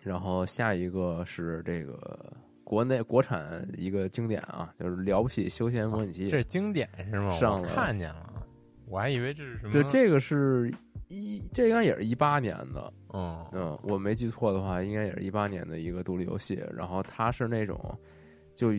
[0.00, 2.32] 然后下一个是这个
[2.64, 6.28] 国内国产一个经典啊，就是了不起休闲模拟器。
[6.28, 7.26] 这是经典是吗？
[7.26, 8.32] 我上了看见了，
[8.86, 9.72] 我还以为这是什么？
[9.72, 10.72] 对，这个是
[11.08, 16.60] 一，这应该也是一八年的，嗯嗯，我没记错的话，应该也是一八年的一个独立游戏。
[16.74, 17.78] 然后它是那种，
[18.56, 18.72] 就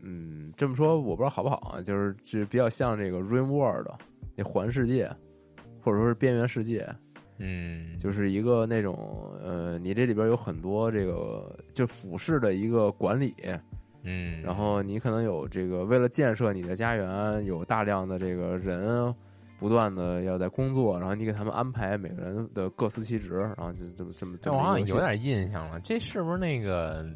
[0.00, 3.88] 嗯，这么说我不知道好不好啊，就是就比较像这个 Rain World
[4.34, 5.10] 那环世界，
[5.82, 6.88] 或者说是边缘世界，
[7.38, 13.34] 嗯，就是一个那种呃，你这里边有很多这个就俯视的一个管理，
[14.02, 19.14] 嗯，然后你可能有这个为了建设你的家园，有大量的这个人
[19.58, 27.06] 不断的要在工作，然后你给他们安排每个人的各司其职，然后就这么这么这我好像有点印象了，这是不是那个？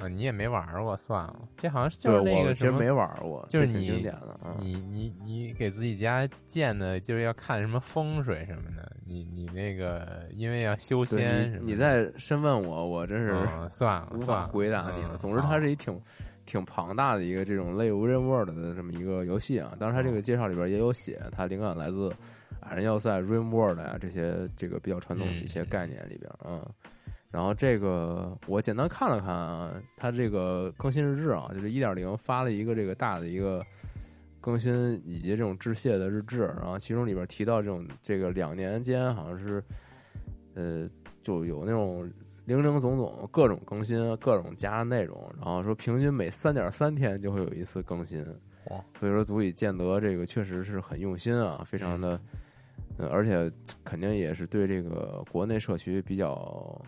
[0.00, 4.56] 呃，你也没玩过，算了，这好像就是对那个什么我其实没玩过，就是你这挺经典的啊。
[4.58, 8.90] 你你你给自己家建的，就是要看什么风水什么的。
[9.04, 15.10] 你你那个因为要修仙什么，你你再深问我，我真是嗯算了无法回答你了。
[15.12, 16.00] 嗯总之，它是一挺
[16.46, 19.76] 挺庞大的一个这种类 open world 的这么一个游戏啊。
[19.78, 22.10] 当然，它这个介绍里边也有写，它灵感来自
[22.60, 26.66] 矮人要塞、Rim World 啊这些这个比较传统的一些概念里边啊。
[27.30, 33.64] 然后这个我简单看了看啊，它这个更新日志啊，就是一点零发了一个这个大的一个
[34.40, 39.62] 更新以及这种致谢的日志，然后其中里边提到这种这个两年间好像是
[40.54, 40.88] 呃
[41.22, 42.10] 就有那种
[42.46, 48.24] 零零总总各种更新，各种加的内容，然后说平均每三点三天就会有一次更新，
[48.70, 52.20] 哇所以说足以见得这个确实是很用心啊，非常的，
[52.98, 53.48] 呃，而且
[53.84, 56.82] 肯定也是对这个国内社区比较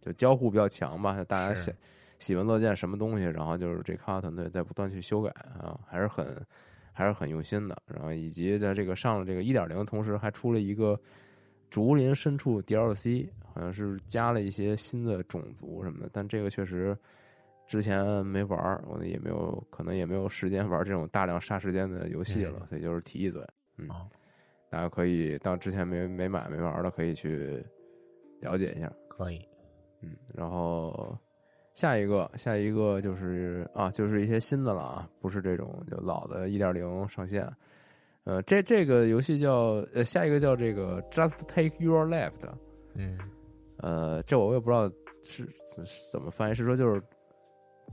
[0.00, 1.72] 就交互比较强吧，大家喜
[2.18, 6.44] 喜闻乐见什么东西，然后就是这开发团队在不断去修改啊，还是很
[6.92, 10.98] 还是很用心的，然后以及在这个上了这个一点零的同时，还出了一个
[11.70, 16.96] 竹林深处 DLC，好像是加了一些新的种族什么的，但这个确实
[17.66, 22.66] 之前没玩儿，我也没有可能也没有时间玩这种大量杀时间的游戏了，嗯。
[22.68, 23.42] 所以就是提一嘴，
[23.76, 24.06] 嗯，哦。
[24.68, 27.64] 大家可以到之前没没买没玩的可以去
[28.40, 29.44] 了解一下，可以，
[30.02, 31.16] 嗯，然后
[31.74, 37.48] 下一个下一个就是啊，就是一些新的了啊，不是这种就老的一点零上线。
[38.24, 42.48] 呃，这这个游戏叫呃，下一个叫这个 Just Take Your Left，
[42.94, 43.18] 嗯，
[43.78, 44.86] 呃，这我也不知道
[45.22, 47.02] 是怎怎么翻译，是说就是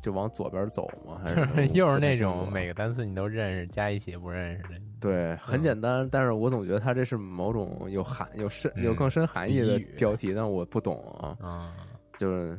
[0.01, 1.21] 就往左边走吗？
[1.23, 4.69] 还就是是又是那种每个单词你都认识，加一起不认识的。
[4.99, 11.37] 对，很嗯简单，但是我总觉得它这是某种有含有深有嗯更深含义的标题，但我不懂啊。
[11.39, 11.73] 啊，
[12.17, 12.57] 就是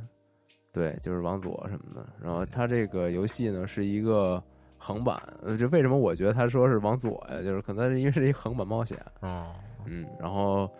[0.72, 2.06] 对，就是往左什么的。
[2.22, 4.42] 然后它这个游戏呢是一个
[4.76, 7.42] 横版，呃，这为什么我觉得他说是往左呀？
[7.42, 9.54] 就是可能是因为是一横版冒险，哦，
[9.86, 10.70] 嗯，然后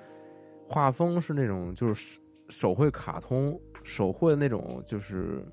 [0.68, 5.44] 画风是那种就是手绘卡通，手绘那种，就是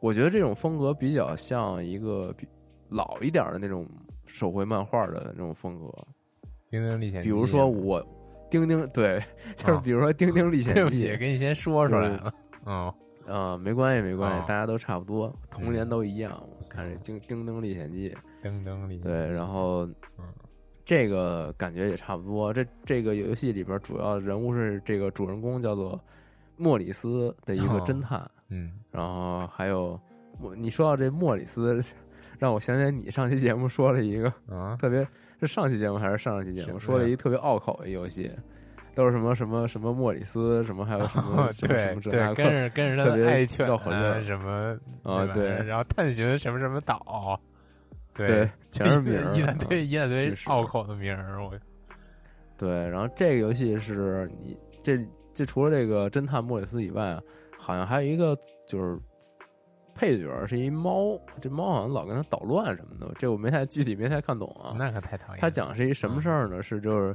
[0.00, 2.48] 我觉得这种风格比较像一个比
[2.88, 3.86] 老一点的那种
[4.24, 5.92] 手绘漫画的那种风格，
[6.70, 8.02] 丁丁历险记，比如说我
[8.48, 9.22] 丁丁，对，
[9.56, 12.32] 就是哦比如说丁丁历险记起，，给你先说出来了。
[12.66, 14.44] 哦，呃，没关系，没关系，哦。
[14.46, 15.88] 大家都差不多，童年嗯。
[15.88, 16.30] 都一样。
[16.46, 18.10] 我看这《叮叮当历险记》，
[18.42, 19.86] 丁丁历险对，然后
[20.18, 20.24] 嗯。
[20.84, 22.52] 这个感觉也差不多。
[22.52, 26.00] 这这个游戏里边主要人物是这个主人公叫做
[26.56, 29.98] 莫里斯的一个哦侦探，嗯，然后还有
[30.38, 31.82] 我你说到这莫里斯，
[32.38, 35.04] 让我想起来你上期节目说了一个啊，特别
[35.40, 36.66] 是上期节目还是上上期节目？
[36.66, 38.30] 什么说了一个特别拗口的游戏，
[38.96, 43.66] 都是什么什么什么莫里斯，什么还有什么什么什对么对，跟着跟着他的爱犬
[44.24, 47.38] 什么啊，吧对然后探寻什么什么岛，
[48.14, 51.52] 对，全是名儿一大啊堆一大堆拗口的名儿，我
[52.56, 54.98] 对，然后这个游戏是你这
[55.34, 57.22] 这除了这个侦探莫里斯以外啊，
[57.58, 58.34] 好像还有一个
[58.66, 58.98] 就是
[59.94, 64.74] 配角是一猫，这猫好像老跟他捣乱什么的，这我没太具体没太看懂啊。
[64.78, 65.38] 那可太讨厌。
[65.38, 66.62] 他讲是一什么事儿呢？
[66.62, 67.14] 是就是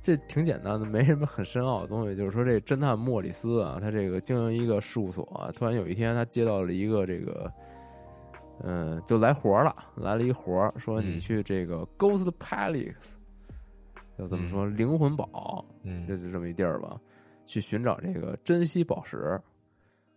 [0.00, 2.16] 这挺简单的，没什么很深奥的东西。
[2.16, 7.52] 就是说这侦探莫里斯啊，他这个经营一个事务所啊、突然有一天他接到了一个这个。
[8.64, 13.16] 嗯，就来活了，来了一活，说你嗯去这个 Ghost Palace，
[14.12, 16.96] 叫怎么说灵魂堡，嗯这就这么一地儿吧，
[17.44, 19.40] 去寻找这个珍稀宝石。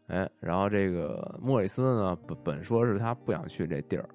[0.08, 4.08] 哎，然后这个莫里斯呢，本本说是他不想去这地儿，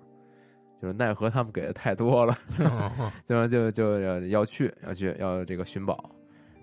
[0.81, 2.39] 就是奈何他们给的太多了，
[3.29, 6.11] 就就就要要去要去要这个寻宝，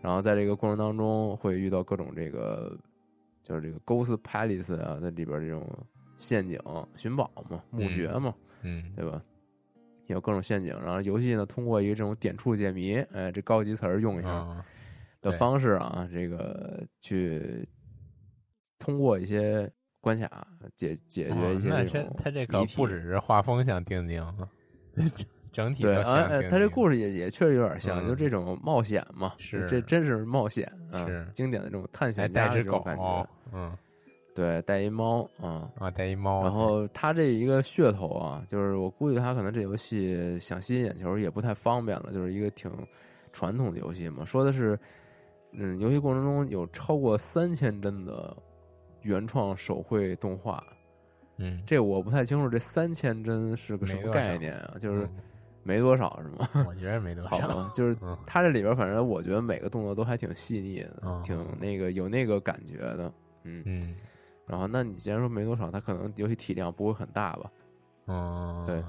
[0.02, 2.76] 然后在这个过程当中会遇到各种这个
[3.44, 5.64] 就是这个 Ghost Palace 啊，那里边这种
[6.18, 6.60] 陷阱
[6.96, 9.22] 寻宝嘛，墓穴嘛，嗯对吧？
[10.08, 14.66] 有各种陷阱，然后游戏呢通过一个这种点触解谜，哎，这高级词儿用一下，啊
[15.22, 17.68] 的方式啊，这个去
[18.80, 19.70] 通过一些
[20.02, 24.24] 关卡解解决一些哦那这种他这可不只是画风像丁丁，
[25.52, 28.08] 整体对，都哎他这故事也也确实有点像，嗯。
[28.08, 33.76] 就这种冒险嘛，是这真是冒险啊，是经典的这种探险家的这种感觉，，嗯。
[34.36, 35.68] 对，带一猫啊。
[35.80, 36.14] 啊带一。
[36.14, 42.72] 猫，然后他这一个噱头啊，就是我估计他可能这游戏想吸引眼球也不太方便了，就是一个挺
[43.32, 44.78] 传统的游戏嘛，说的是，
[45.54, 48.38] 嗯，游戏过程中有超过三千帧的
[49.08, 50.64] 原创手绘动画，
[51.38, 54.76] 嗯，这我不太清楚，这三千帧是个什么概念啊？
[54.80, 55.18] 就是嗯
[55.64, 56.48] 没多少是吗？
[56.68, 57.48] 我觉得没多好少。
[57.48, 63.12] 吧，就是嗯它这里边，反正我觉得每个动作都还挺细腻的，嗯挺那个有那个感觉的，
[63.44, 63.64] 嗯。
[63.66, 63.96] 嗯
[64.46, 67.52] 然后，那你既然说没多少，它可能游戏体量不会很大吧？
[68.06, 68.82] 嗯，对，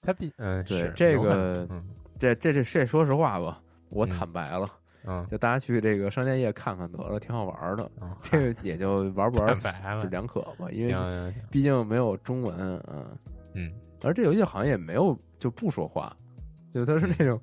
[0.00, 1.84] 它比嗯对是这个嗯
[2.18, 4.70] 这这这这说实话吧，我嗯坦白了，嗯
[5.28, 7.90] 就大家去这个商店页看看得了，挺好玩的。
[8.00, 9.54] 嗯，这个也就玩不玩
[10.00, 12.56] 就两可吧，因为毕竟没有中文，
[12.88, 13.18] 嗯。
[13.54, 13.72] 嗯。
[14.02, 16.14] 而这游戏好像也没有就不说话，
[16.70, 17.40] 就它是那种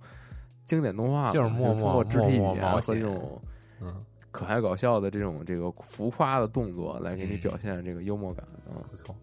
[0.65, 3.41] 经典动画，就是默默通过肢体语言和这种
[3.80, 4.06] 嗯。
[4.32, 8.82] 可爱搞笑的这种这个浮夸的动作来给你嗯表现这个幽默感啊。
[8.89, 9.15] 不错。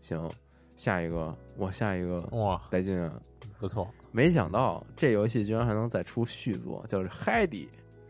[0.00, 0.28] 行，
[0.74, 2.60] 下一个，哇，下一个哇。
[2.68, 3.20] 带劲啊！
[3.60, 7.68] 不错，没想到这游戏居然还能再出续作，叫《海底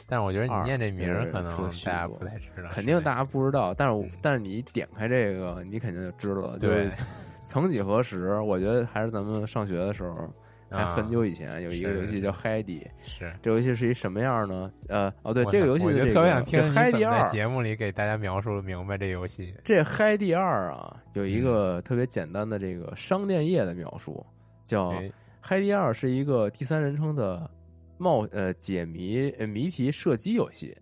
[0.08, 1.50] 但是我觉得你念这名儿可能
[1.84, 6.58] 大家不太知道，肯定大家不知道，但是但是你一点开这个，你肯定就知道了。
[6.58, 6.90] 就是
[7.44, 10.28] 曾几何时，我觉得还是咱们上学的时候，
[10.68, 12.86] 还啊很久以前有一个游戏叫《海底》。
[13.08, 13.32] 是。
[13.40, 14.70] 这游戏是一什么样呢？
[14.88, 19.54] 呃，哦，对，这个游戏我特别想听这《你怎么在海底二》节目里给大家描述明白这游戏。
[19.64, 24.24] 这《海底二》啊，有一个嗯特别简单的这个商店页的描述，
[24.66, 24.90] 叫
[25.42, 27.50] 《哎海底二》是一个第三人称的
[27.98, 30.74] 冒呃解谜呃谜题射击游戏，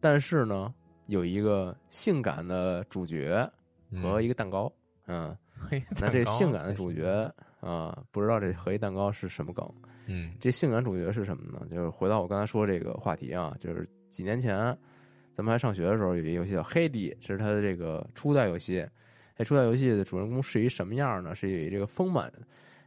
[0.00, 0.72] 但是呢，
[1.06, 3.50] 有一个性感的主角
[4.00, 4.70] 和一个蛋糕，
[5.06, 7.28] 嗯，嘿那这性感的主角
[7.60, 9.66] 啊、不知道这和一蛋糕是什么梗？
[10.06, 11.66] 嗯这性感主角是什么呢？
[11.70, 14.76] 就是回到我刚才说这个话题啊，就是几年前
[15.32, 18.86] 咱们还上学的时候，有一个游戏叫《黑底》，这是它的这个初代游戏。
[19.36, 21.34] 这初代游戏的主人公是一什么样呢？
[21.34, 22.30] 是有一这个丰满，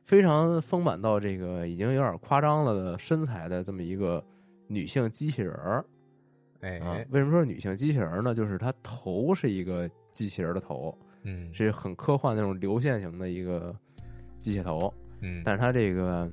[0.05, 4.23] 非常丰满到这个已经有点夸张了的身材的这么一个
[4.67, 5.83] 女性机器人儿
[6.61, 6.95] 哎啊。
[7.09, 8.33] 为什么说女性机器人儿呢？
[8.33, 13.75] 就是她头是一个机器人儿的头，嗯是很科幻那种流线型的一个
[14.39, 14.93] 机械头。
[15.21, 16.31] 嗯，但是它这个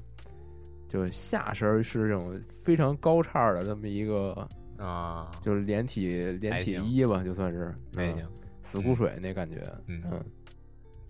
[0.87, 8.29] 就是下身是这种非常高叉的这么一个，啊就是连体连体衣吧，就算是嗯还行，
[8.61, 10.23] 死骨水那感觉，嗯嗯，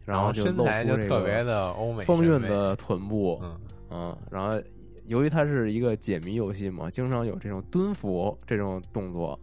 [0.05, 3.61] 然后就露身材出这个就特别的欧美丰审美润的臀部，嗯
[3.91, 4.61] 嗯，然后
[5.05, 9.39] 由于它是一个解谜游戏嘛，经常有这种蹲伏这种动作，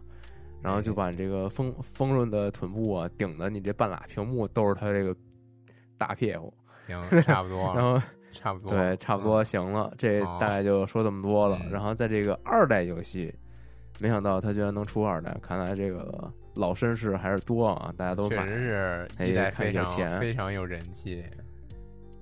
[0.60, 5.14] 然后就把这个丰丰润的臀部啊顶的你这半拉屏幕都是它这个
[5.96, 11.58] 大屁股，行差不多， 然后差不多对，差不多行了，这哦大概就说这么多了。
[11.64, 13.32] 嗯然后在这个二代游戏，
[13.98, 18.28] 没想到它居然能出二代，看来这个老绅士还是多啊，大家都。
[18.28, 21.24] 确实是哎一代看非常有钱非常有人气，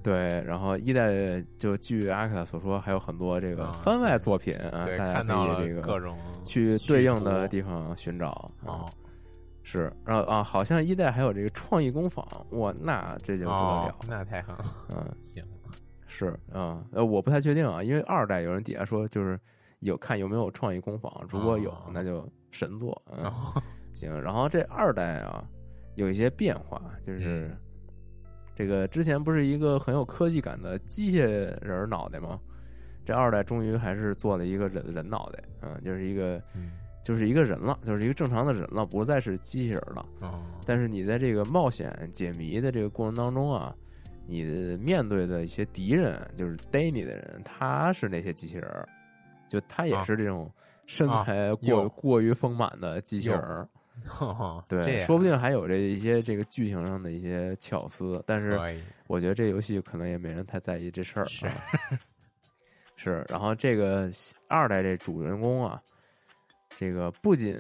[0.03, 8.29] 对，然后一代就据阿卡所说，还有很多这个啊番外作品啊，对，大家可以这个各种去对应的地方寻找
[8.65, 8.67] 啊。
[8.67, 8.91] 哦
[9.65, 15.15] 是，然后啊，好像一代还有这个创意工坊，哇，那这就不得哦了，，那太好了，嗯。
[15.21, 15.45] 行，
[16.07, 19.39] 是啊，呃，我不太确定啊，因为二代有人底下说就是
[19.81, 22.99] 有看有没有创意工坊，如果有，哦那就神作。
[23.13, 23.61] 嗯，然 后
[23.99, 24.23] 行。
[24.23, 25.45] 然后这二代啊，
[25.97, 27.57] 有一些变化，就是、嗯
[28.55, 31.23] 这个之前不是一个很有科技感的机械
[31.63, 32.41] 人脑袋吗？
[33.05, 36.73] 这二代终于还是做了一个人人脑袋，嗯，就是一个嗯
[37.05, 40.05] 就是一个人了，就是一个正常的人了，不再是机器人了。
[40.21, 43.73] 哦但是你在这个冒险解谜的这个过程当中啊，
[44.27, 48.89] 你的面对的一些敌人，就是逮你的人，他是那些机器人儿，
[49.49, 50.53] 就他也啊是这种
[50.85, 53.69] 身材过、有过于丰满的机器人儿。
[54.69, 58.59] 对，说不定还有这一些这个剧情上的一些巧思，但是
[59.07, 61.27] 我觉得这游戏可能也没人太在意这事儿。
[61.27, 61.55] 是啊。
[62.97, 64.11] 是，然后这个
[64.49, 65.81] 二代这主人公啊，
[66.75, 67.55] 这个不仅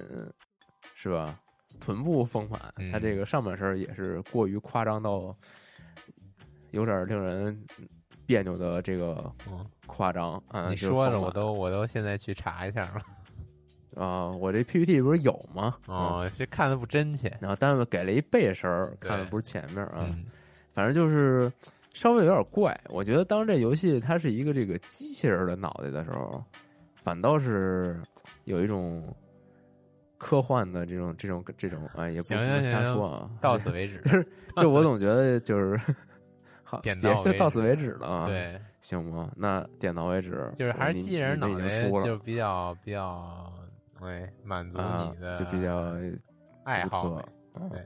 [0.94, 1.38] 是吧，
[1.79, 5.33] 臀部丰满，嗯他这个上半身也是过于夸张到
[6.72, 7.64] 有点令人
[8.27, 9.64] 别扭的这个嗯。
[9.87, 10.72] 夸张嗯。
[10.72, 13.01] 你说着我都我都现在去查一下了，
[13.98, 15.76] 啊，我这 PPT 不是有吗？
[15.88, 20.06] 嗯哦，这看的不真切，然后单位给了一背身儿，看的不是前面啊。
[20.08, 20.24] 嗯
[20.72, 21.52] 反正就是
[21.92, 22.78] 稍微有点怪。
[22.88, 26.40] 我觉得当这游戏它是一个这个机器人的脑袋的时候，
[26.94, 28.01] 反倒是
[28.44, 29.12] 有一种
[30.18, 33.28] 科幻的这种这种这种哎，也不不能瞎说啊。
[33.40, 34.01] 到此为止，
[34.57, 35.76] 就我总觉得就是
[36.62, 39.28] 好，点到就到此为止了啊。，对，行吗？
[39.34, 43.53] 那点到为止，就是还是机器人脑袋就比较比较，
[44.03, 45.94] 哎，满足啊你的，就比较
[46.64, 47.22] 爱好
[47.55, 47.80] 对对，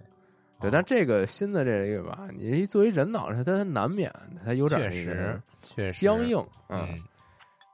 [0.58, 4.12] 哦但这个新的这个吧，你作为人脑袋，它难免
[4.44, 6.88] 它有点确实确实僵硬，嗯，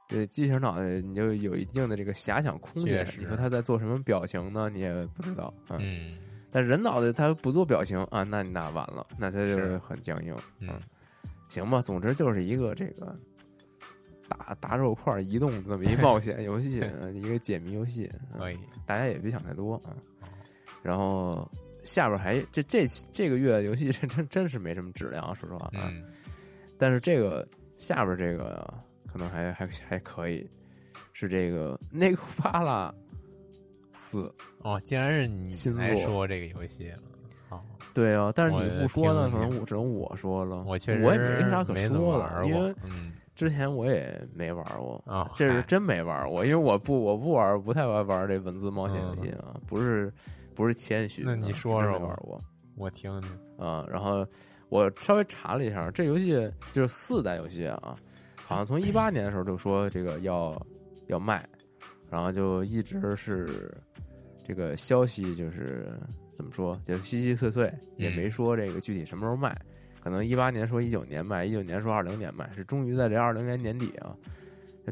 [0.07, 4.69] 这机器人脑袋你就有一定的这个遐想空间你说他在做什么表情呢？
[4.69, 5.77] 你也不知道啊。
[5.79, 6.17] 嗯
[6.51, 10.35] 但人脑袋他不做表情啊，那你那完了，那他就是很僵硬。
[10.59, 10.81] 嗯
[11.47, 13.15] 行吧，总之就是一个这个
[14.29, 18.09] 打打肉块移动这么一冒险游戏，呃一个解谜游戏。
[18.33, 19.91] 嗯可以，大家也别想太多啊。
[20.81, 21.49] 然后
[21.83, 25.89] 下边还这这这个月游戏真真真是没什么质量，说实话啊。
[25.91, 26.03] 嗯
[26.77, 27.45] 但是这个
[27.77, 28.73] 下边这个
[29.11, 30.49] 可能还还还可以，
[31.11, 32.93] 是这个内库巴拉
[33.91, 34.33] 四。
[34.59, 37.61] 哦，竟然是你新来作说这个游戏了，
[37.93, 40.63] 对啊，但是你不说呢，可能我只能我说了。
[40.63, 50.11] 我确实我也没啥可说的，因为嗯之前我也没玩过啊这是真没玩过，因为我不我不玩，不太玩玩这文字冒险游戏啊，不是
[50.53, 52.37] 不是谦虚那你说说玩过
[52.75, 53.87] 我听听，啊？
[53.89, 54.27] 然后
[54.67, 57.95] 我稍微查了一下，这游戏就是四代游戏啊，
[58.35, 60.61] 好像从一八年的时候就说这个要
[61.07, 61.47] 要卖，
[62.09, 63.73] 然后就一直是
[64.43, 65.97] 这个消息就是
[66.33, 69.57] 怎么说，就稀稀碎碎，也嗯没说这个具体什么时候卖。
[70.01, 74.15] 可能一八年说一九年卖，一九年说二零年卖，是终于在这二零年年底啊，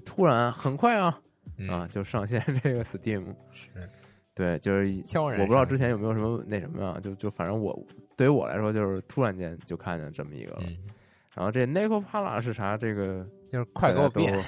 [0.06, 1.20] 突然很快啊
[1.58, 3.26] 嗯啊就上线这个 Steam。
[3.52, 3.70] 是
[4.36, 4.86] 对，就是
[5.40, 7.76] 我不知道之前有没有什么那什么啊，就就反正我
[8.16, 10.60] 对于我来说，就是突然间就看见这么一个了。
[10.62, 10.78] 嗯，
[11.34, 12.78] 然后这 Nico Pala 是啥？
[12.78, 14.40] 这个就是快给我变，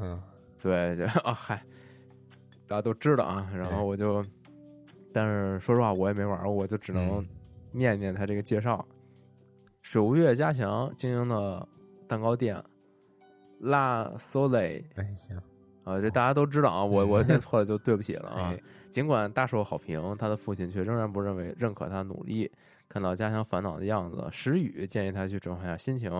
[0.00, 0.18] 嗯
[0.62, 1.62] 对，就啊嗨，
[2.66, 3.50] 大家都知道啊。
[3.54, 4.24] 然后我就，
[5.12, 7.28] 但是说实话，我也没玩过，我就只能嗯
[7.72, 8.82] 念念他这个介绍。
[9.86, 11.68] 水无月嘉祥经营的
[12.08, 12.60] 蛋糕店
[13.60, 15.40] ，La Sole 哎行
[15.84, 18.60] 啊，这大家都知道啊，我嗯我 念错了就对不起了啊哎。
[18.90, 22.50] 尽管大受好评，他的父亲却仍然不认为认可他努力。
[22.88, 26.12] 看到家祥烦恼的样子，石宇建议他去转换下心情。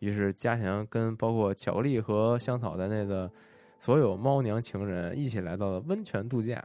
[0.00, 3.30] 于是家祥跟包括巧克力和香草在内的
[3.78, 6.60] 所有猫娘情人一起来到了温泉度假。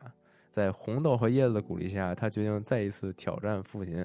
[0.50, 4.04] 在红豆和椰子的鼓励下，他决定再一次挑战父亲。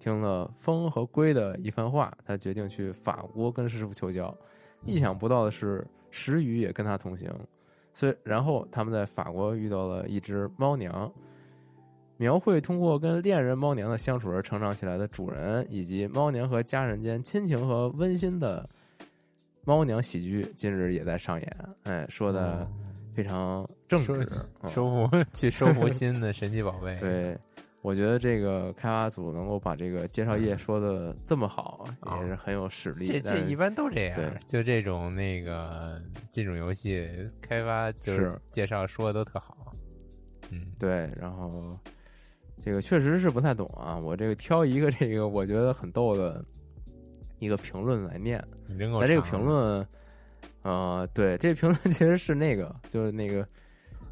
[0.00, 4.36] 听了风和龟的一番话，他决定去法国跟师傅求教。
[4.84, 7.32] 意想不到的是，石宇也跟他同行。
[7.92, 11.12] 所以然后他们在法国遇到了一只猫娘，
[12.16, 18.68] 描绘通过跟恋人猫娘的相处而成长起来的主人，以及猫娘和家人间亲情和温馨的
[19.64, 21.56] 猫娘喜剧，近日也在上演。
[21.82, 22.66] 哎，说的
[23.12, 27.36] 非常正直收，嗯收服 去收服新的神奇宝贝， 对，
[27.82, 33.06] 我觉得这个开发组能够把这个介绍页说的这么好，啊也是很有实力。
[33.06, 35.98] 这这一般都这样对，就这种那个
[36.30, 37.08] 这种游戏
[37.40, 39.72] 开发就是是介绍说的都特好，
[40.50, 41.78] 嗯，对，然后
[42.60, 43.96] 这个确实是不太懂啊。
[43.96, 46.44] 我这个挑一个这个我觉得很逗的
[47.38, 48.44] 一个评论来念。
[48.68, 49.88] 那这个评论，
[50.62, 53.46] 呃，对，这个评论其实是那个，就是那个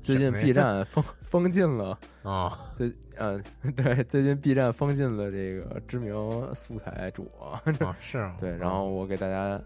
[0.03, 3.41] 最近 B 站封封禁了，哦，最呃，
[3.77, 6.15] 对，最近 B 站封禁了这个知名
[6.55, 7.31] 素材主
[8.01, 9.61] 是啊 对，然后我给大家。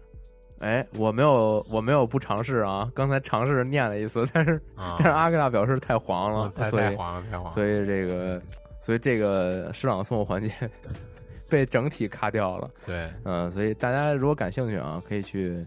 [0.59, 2.89] 哎，我没有，我没有不尝试啊！
[2.95, 8.41] 刚才尝试念了一次，但是、啊，但是阿克大表示太黄了，嗯太太黄了，太黄了，所以这个，
[8.79, 10.49] 所以这个诗朗诵环节
[11.51, 12.71] 被整体卡掉了。
[12.85, 15.65] 对，嗯，所以大家如果感兴趣啊，可以去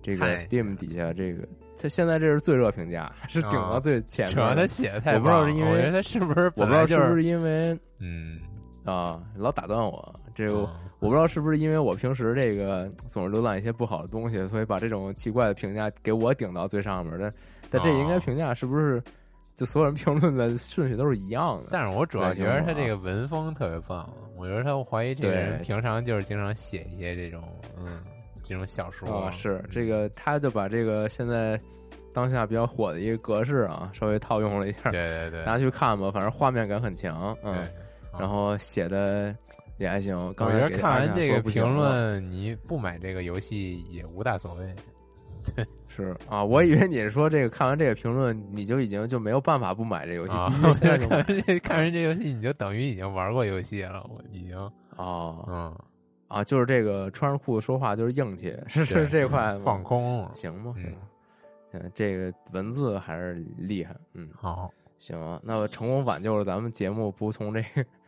[0.00, 1.42] 这个 Steam 底下这个，
[1.80, 4.66] 它现在这是最热评价，是顶到最前面主要他。
[4.66, 8.38] 写的太我不知道是因为他是不是我不知道是不是因为嗯，
[8.84, 10.68] 啊，老打断我，这个嗯
[10.98, 17.32] 我不知道是不是因为我平时这个总是浏览一些不好的东西，所以把这种奇怪的评价给我顶到最上面但。
[17.68, 19.02] 但这应该哦评价是不是
[19.56, 21.70] 就所有人评论的顺序都是一样的？
[21.72, 27.42] 但是我主要对觉得他这个文风特别棒，我觉得他我怀疑这个人平常就是经常写一些这种
[27.78, 28.00] 嗯
[28.48, 31.60] 这种小说啊，是这个，他就把这个现在
[32.12, 37.68] 当下比较火的一个格式啊，稍微套用了一下，对对对大家去看吧，反正画面感很强，对嗯，，
[38.18, 39.34] 然后写的
[39.78, 40.16] 也还行。
[40.34, 44.74] 刚我觉看完这个评论，你不买这个游戏也无大所谓。
[45.54, 54.04] 对是啊，我以为你是说这个看完这个评论，你就已经就没有办法不买这游戏，啊必须现在 就看买完这看完这游戏，你就等于已经玩过游戏了。
[54.10, 54.58] 我已经，
[54.96, 55.78] 哦嗯，
[56.28, 60.28] 啊，就是这个穿着裤子说话就是硬气，是是这块放空。
[60.34, 60.74] 行吗？
[60.76, 60.94] 嗯，
[61.72, 67.62] 嗯，这个文字还是厉害，嗯，好，行，那我成功挽救了咱们节目不从这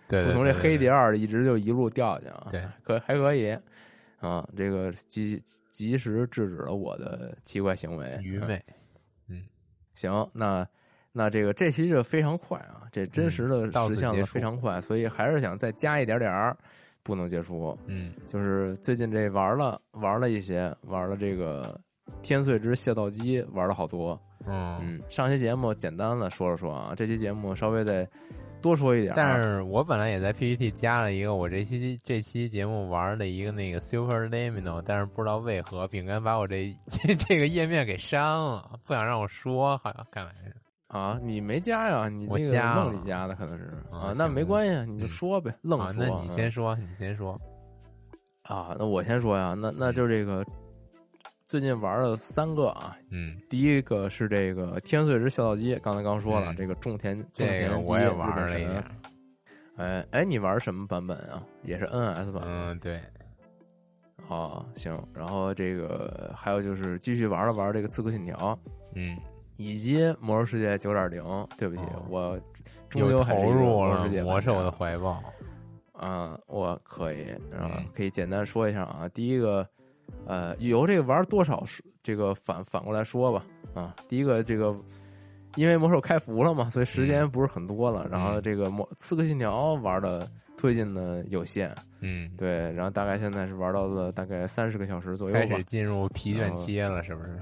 [0.09, 3.57] 对，不从这黑碟，二一直就一路掉下去啊，对，可还可以
[4.21, 5.37] 啊，这个及
[5.71, 8.63] 及时制止了我的奇怪行为，愚昧。
[9.29, 9.45] 嗯
[9.95, 10.67] 行，那
[11.13, 16.57] 那这个这期就非常快啊，这真实的实现的非常快，所以还是想再加一点点儿，
[17.09, 17.75] 不能结束。
[17.87, 21.81] 嗯就是最近这玩了玩了一些，玩了这个
[22.21, 24.21] 天穗之械造机玩了好多。
[24.47, 28.07] 嗯，嗯，上期节目简单的说了说啊，这期节目稍微再
[28.61, 29.15] 多说一点。
[29.17, 40.55] 但是我本来也在 PPT 加了一个我这期这期节目玩的一个那个 Super Limino，但是不知道为何饼干把我这这 这个页面给删了，不想让我说，好像看来是。
[40.89, 42.09] 啊，你没加呀？
[42.09, 46.05] 你这个梦里加的可能是啊那没关系，你就嗯说呗，愣啊，说。
[46.05, 47.41] 那你嗯先说，你先说。
[48.43, 50.45] 啊，那我先说呀，那那就这个
[51.47, 58.85] 最近玩了三个啊，嗯，第一个是这个天穗之孝道机，刚才刚说了，嗯这个种田种田机我也日本玩了一神点。
[59.77, 61.43] 哎哎，你玩什么版本啊？
[61.63, 62.43] 也是 NS 版？
[62.47, 63.01] 嗯，对，
[64.29, 64.99] 哦，行。
[65.15, 68.59] 然后这个还有就是继续玩了玩这个刺客信条，
[68.95, 69.17] 嗯，
[69.59, 71.23] 以及魔兽世界九点零。
[71.59, 72.41] 对不起，哦我
[72.89, 75.23] 终究还是入了魔兽的怀抱。
[75.93, 79.09] 啊，我可以，啊嗯，可以简单说一下啊。
[79.13, 79.69] 第一个，
[80.27, 83.45] 呃，由这个玩多少是这个反反过来说吧，
[83.75, 84.73] 啊，第一个这个，
[85.57, 88.07] 因为魔兽开服了嘛，所以时间不是很多了。
[88.09, 90.25] 然后这个魔刺客信条玩的
[90.57, 97.41] 推进的有限，嗯，对，然后大概现在是玩到了大概三十个小时左右吧开始，进入疲倦期了，是不是？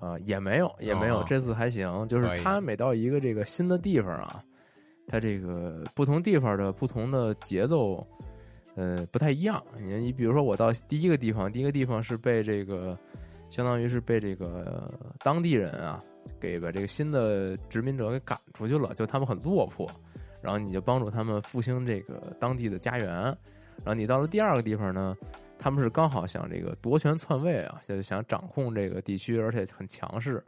[0.00, 4.42] 啊，也没有，也没有，哦这次还行，就是他每到一个这个新的地方啊，
[5.06, 8.04] 他这个不同地方的不同的节奏，
[8.76, 9.62] 呃，不太一样。
[9.78, 12.98] 你你比如说，我到第一个地方，第一个地方是被这个，
[13.50, 14.90] 相当于是被这个
[15.22, 16.02] 当地人啊，
[16.40, 19.90] 给把这个新的殖民者给赶出去了，就他们很落魄，
[20.40, 23.06] 然后你就帮助他们复兴这个当地的家园。
[23.82, 25.16] 然后你到了第二个地方呢，
[25.60, 30.42] 他们是刚好想这个夺权篡位啊，就是想掌控这个地区，而且很强势。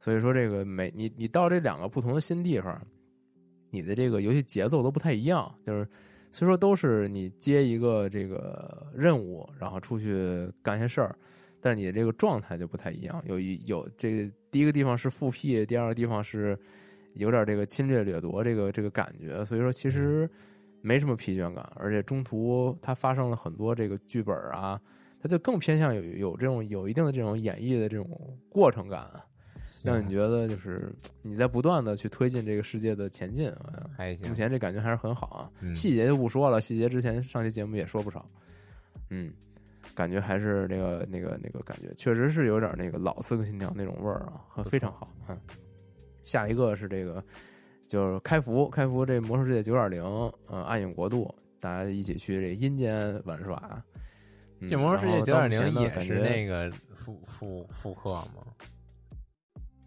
[0.00, 2.80] 所以说，这个每你你到这两个不同的新地方，
[3.70, 5.54] 你的这个游戏节奏都不太一样。
[5.64, 5.88] 就是
[6.32, 11.16] 虽说都是你接一个这个任务，然后出去干些事儿，
[11.60, 13.22] 但是你的这个状态就不太一样。
[13.26, 16.58] 有一有这个第一个地方是复辟，第二个地方是
[17.14, 19.44] 有点这个侵略掠夺这个这个感觉。
[19.44, 20.28] 所以说，其实
[20.80, 24.80] 没什么疲倦感，而且中途它发生了很多这个剧本啊，
[25.20, 29.10] 它就更偏向有有这种有一定的这种演绎的这种过程感。
[29.84, 34.34] 让你觉得就是你在不断的去推进这个世界的前进，啊还行目。
[34.34, 35.50] 前这感觉还是很好啊。
[35.60, 38.26] 嗯细节就不说了，细节之前上期节目也说不少，
[39.10, 39.30] 嗯，
[39.94, 45.12] 感觉还是那个那个那个感觉，确实是有点那个老刺客信条那种味儿啊，很非常好。
[45.28, 45.38] 嗯，
[46.22, 47.22] 下一个是这个
[47.88, 50.04] 就是开服，开服这魔兽世界九点零，
[50.46, 53.82] 呃，暗影国度，大家一起去这阴间玩耍。
[54.60, 56.70] 嗯这魔兽世界九点零也是那个。
[56.94, 58.44] 复复复刻吗？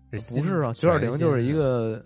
[0.10, 2.04] 不是啊，九点零就是一个，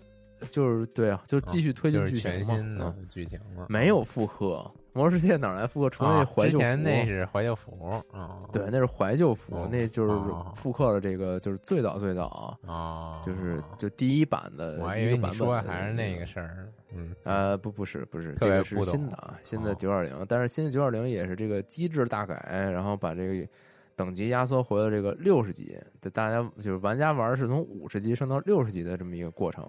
[0.50, 2.36] 就是对啊，就的继续推进剧情嘛。
[2.36, 5.90] 全新的嗯剧情了，没有复刻，魔兽世界哪来复刻？
[5.90, 23.48] 除了那怀旧服，前那是怀旧服啊，对，那是怀旧服，哦那就是哦复刻了这个，就是最早最早啊，啊，就是就第一版的我还以为你一个版本说的的还是那个个事儿，嗯，呃，不，不是，不是，这个是新的啊，新的哦九点零，但是新的九点零也是这个机制大改，然后把这个
[23.94, 29.68] 等级压缩回了这个六十级，就大家就是玩家玩是从五十级升到六十级的这么一个过程，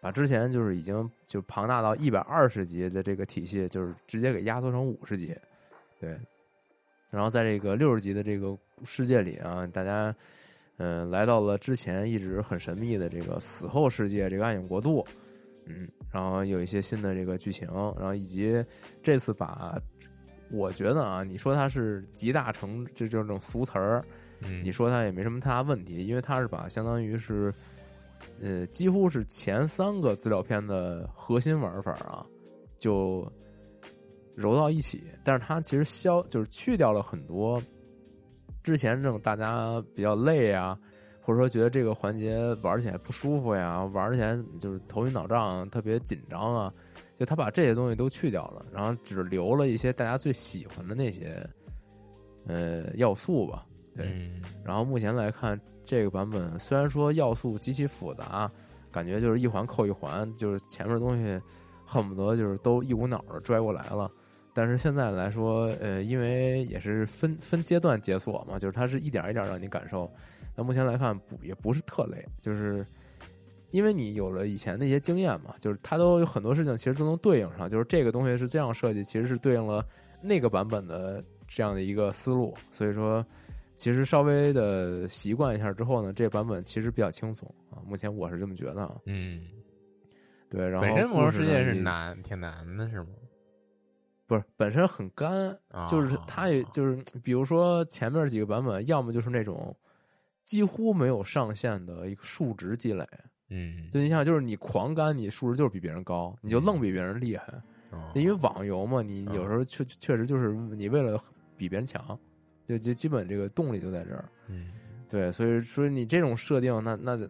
[0.00, 5.34] 把之前就是已经就庞大到一百二十级的这个体系，就是直接给压缩成五十级，
[6.00, 6.18] 对，
[7.10, 10.14] 然后在这个六十级的这个世界里啊，大家。
[10.82, 15.06] 嗯，来到了之前一直很神秘的这个死后世界，这个暗影国度，
[15.66, 18.64] 嗯，然后有一些新的这个剧情，然后以及
[19.02, 19.78] 这次把，
[20.50, 24.02] 我觉得啊，你说它是集大成，这就是这种俗词儿，
[24.40, 27.52] 嗯，你说它也没什么太大问题，因为它是把相当于是，
[28.40, 32.24] 呃，几乎是前三个资料片的核心玩法啊，
[32.78, 33.30] 就
[34.34, 37.60] 揉到一起，但是它其实消就是去掉了很多
[38.62, 40.78] 之前这种大家比较累啊，
[41.20, 46.72] 或者说觉得这个环节玩起来不舒服呀，玩起来就是头晕脑胀、特别紧张啊，
[47.16, 51.46] 就他把这些东西都去掉了，然后只留了一些大家最喜欢的那些
[52.46, 53.66] 呃要素吧。
[53.96, 58.50] 对，嗯然后目前来看，这个版本虽然说要素极其复杂，
[58.90, 61.40] 感觉就是一环扣一环，就是前面的东西
[61.84, 64.10] 恨不得就是都一股脑的拽过来了。
[64.52, 70.10] 但是现在来说，呃，因为也是分分阶段解锁嘛，就是它是一点一点让你感受。
[70.56, 72.84] 那目前来看不也不是特累，就是
[73.70, 79.84] 因为你有了以前那些经验嘛，就是它都有很多事情其实都能对应上，就是这个东西是这样设计，其实是对应了
[80.20, 83.24] 那个版本的这样的一个思路，所以说。
[83.80, 87.80] 其实稍微的习惯一下之后呢，这个版本其实比较轻松啊。
[87.86, 89.00] 目前我是这么觉得啊。
[89.06, 89.40] 嗯，
[90.50, 93.06] 对，然后本身魔兽世界是难，挺难的，是吗？
[94.26, 99.74] 不是本身很干，啊，就是它也就是比如说前面几个版本，要么就是那种
[100.44, 103.02] 几乎没有上限的一个数值积累。
[103.48, 107.46] 嗯，就你想，就是你狂干，你数值就是比别人高，你就愣比别人厉害。
[107.92, 111.18] 哦因为网游嘛，你有时候确确实就是你为了
[111.56, 112.16] 比别人强，
[112.70, 114.24] 就就基本这个动力就在这儿。
[114.46, 114.70] 嗯
[115.08, 117.28] 对，所以说你这种设定，那那就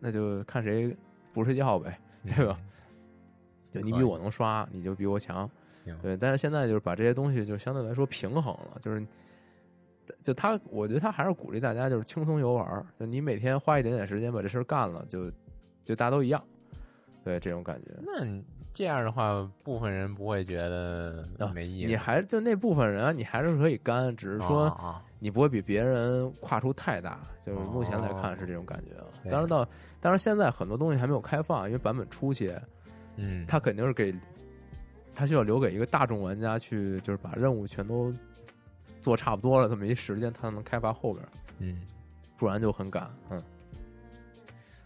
[0.00, 0.96] 那就看谁
[1.32, 2.58] 不睡觉呗，对吧？
[2.60, 2.68] 嗯
[3.72, 5.48] 就你比我能刷，你就比我强。
[5.66, 9.06] 行，对，但是现在就是把这些东西就相对来说平衡了，就是
[10.22, 15.30] 就他，我觉得他还是鼓励大家就是轻松游玩儿，就你每天花一点点时间把这事儿干了，就
[15.84, 16.44] 就大家都一样，
[17.24, 17.92] 对这种感觉。
[18.02, 18.44] 那你
[18.74, 21.86] 这样的话，部分人不会觉得没意思。
[21.86, 24.74] 啊你还就那部分人啊，你还是可以干，只是说
[25.18, 29.04] 你不会比别人跨出太大，就是目前来看是这种感觉啊。
[29.30, 29.64] 当然到，
[30.00, 32.52] 当然现在很多东西还没有开放，因为版本初期，
[33.16, 34.14] 嗯，它肯定是给，
[35.14, 38.12] 它需要留给一个大众玩家去，就是把任务全都
[39.00, 41.26] 做差不多了，这么一时间，它能开发后边，
[41.58, 41.82] 嗯
[42.38, 43.08] 不然就很赶。
[43.30, 43.40] 嗯，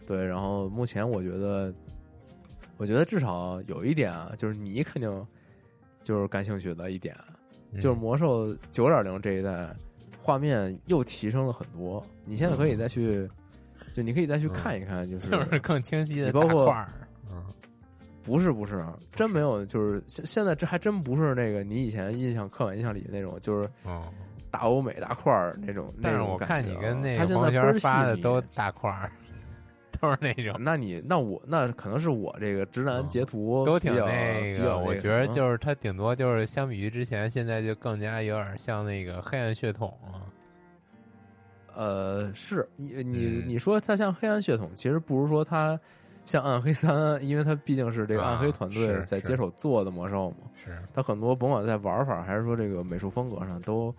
[0.05, 0.23] 对。
[0.23, 1.73] 然后目前我觉得，
[2.77, 5.27] 我觉得至少有一点啊，就是你肯定
[6.03, 7.15] 就是感兴趣的一点，
[7.71, 9.73] 嗯就是魔兽九点零这一代
[10.21, 12.03] 画面又提升了很多。
[12.25, 13.29] 你现在可以再去，
[13.93, 16.93] 就你可以再去看一看，就是就是更清晰的包括大块儿，
[17.31, 17.43] 嗯
[18.23, 24.03] 不是不是，真没有，就是现现在这还真不是那个你以前印象刻板印象里的那种，就是哦。
[24.49, 25.93] 大欧美大块儿那种。
[26.01, 29.11] 但是那种我看你跟那个黄轩现在倍儿细腻发的都大块儿，
[30.01, 34.77] 都是那种那你那我那可能是我这个直男截图嗯都挺那个。
[34.77, 40.21] 我觉得就是他顶多就是相比于之前，现在就更加有点像那个黑暗血统了。
[41.75, 45.79] 呃是你你嗯你说他像黑暗血统，其实不如说他
[46.25, 50.37] 像暗黑三，因为他毕竟是这个啊暗黑团队在接手做的魔兽嘛。
[50.55, 53.93] 是，他很多甭管在玩法还是说这个美术风格上，都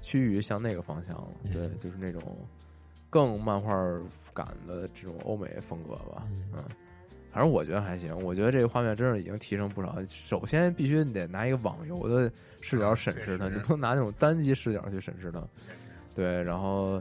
[0.00, 1.28] 趋于向那个方向了。
[1.42, 2.22] 嗯对，就是那种
[3.14, 3.72] 更漫画
[4.32, 6.26] 感的这种欧美风格吧。
[6.32, 6.64] 嗯嗯，
[7.30, 8.12] 反正我觉得还行。
[8.24, 9.94] 我觉得这个画面真是已经提升不少。
[10.04, 12.28] 首先，必须你得拿一个网游的
[12.60, 15.40] 视角审视它，你不能拿那种单机视角去审视它。
[16.12, 17.00] 对，然后。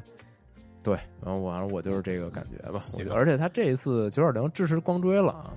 [0.83, 5.53] 对，然后我反正我就是这个感觉吧，我觉得，而且它这一次九点零支持光追了啊，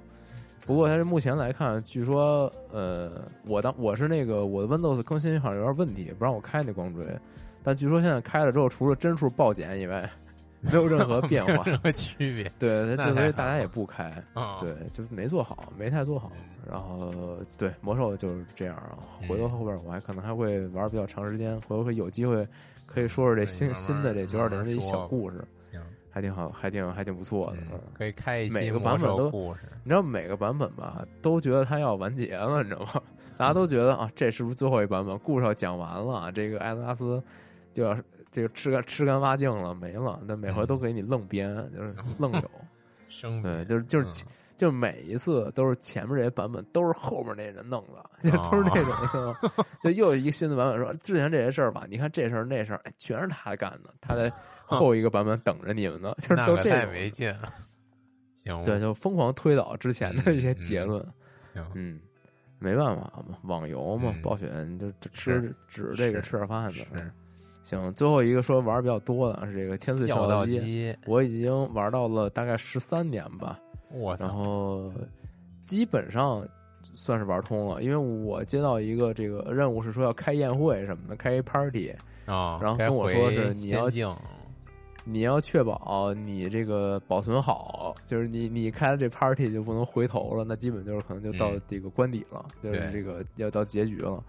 [0.64, 7.04] 不过它是目前来看，据说呃，我当我是那个我的 Windows 更新好像有点问题，不让我开那光追，
[7.60, 10.08] 但据说现在开了之后，除了帧数暴减以外，
[10.60, 11.64] 没有任何变化。
[11.66, 14.56] 任何区别 对，那就所以大家也不开，啊。
[14.60, 16.30] 对，就没做好，没太做好。
[16.34, 17.14] 嗯然后
[17.56, 18.98] 对魔兽就是这样啊，
[19.28, 22.44] 回头后边我还可能还会玩比较长时间，回头会有机会
[22.88, 25.80] 可以说说这新新的这九点零的一小故事，行，
[26.10, 27.58] 还挺好，还挺还挺不错的。
[27.58, 29.30] 嗯嗯，可以开一期每个版本都。
[29.84, 33.00] 你知道每个版本吧，都觉得它要完结了，你知道吗？
[33.38, 35.16] 大家都觉得啊，这是不是最后一版本？
[35.20, 37.22] 故事要讲完了，这个艾泽拉斯
[37.72, 37.96] 就要
[38.36, 40.20] 这个吃干吃干挖净了，没了。
[40.26, 42.50] 那每回都给你愣编，就是愣有。
[43.08, 44.28] 生对，就是就是嗯
[44.58, 49.54] 就每一次都是前面这些版本都是后面那人弄的，就 都是那种？
[49.80, 54.30] 就又有一个新的版本说之前这些事儿吧，你看这事儿那事儿，哎全是他干的，他在
[54.66, 56.92] 后一个版本等着你们呢， 就是都这种。
[56.92, 57.50] 没劲了。
[58.34, 61.02] 行，对，就疯狂推导之前的一些结论。
[61.40, 61.98] 行，嗯，
[62.58, 67.12] 没办法嘛，网游嘛，嗯暴雪你就吃指着这个吃点饭的。
[67.66, 70.60] 行，最后一个说玩儿比较多的是这个《天赐笑道道机》，
[71.04, 73.58] 我已经玩到了大概十三年吧，
[73.90, 74.92] 然我然，后
[75.64, 76.46] 基本上
[76.80, 81.90] 算是玩通了，因为我接到一个这个任务是说要开宴会什么的，开一 party，
[82.24, 83.90] 啊，然后跟我说是你要
[85.02, 94.22] 你要确保你这个保存好，就是你你开了这 party 就不能回头了，那基本就是可能就到嗯这个关底了，就是这个要到结局了。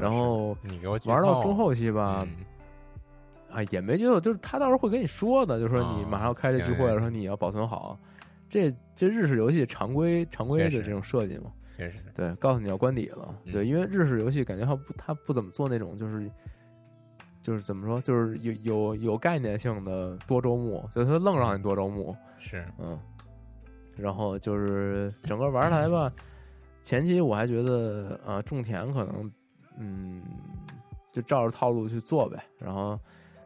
[0.00, 2.44] 然后你给我玩到中后期吧，嗯
[3.50, 7.98] 啊也没觉得，就是他到时候会跟你说的，就说你哦马上要开这聚会了，行说你要保存好。
[8.48, 16.30] 这这日式游戏常规常规的这种设计嘛，确实对，告诉你要关底了，嗯对，因为日式游戏感觉它不它不怎么做那种就是
[17.42, 22.98] 就是怎么说，就是有有有概念性的多周目，所以它愣让你多周目，是嗯，
[23.96, 26.10] 然后就是整个玩下来吧，
[26.82, 29.30] 前期我还觉得呃种田可能
[29.78, 30.22] 嗯
[31.12, 32.98] 就照着套路去做呗，然后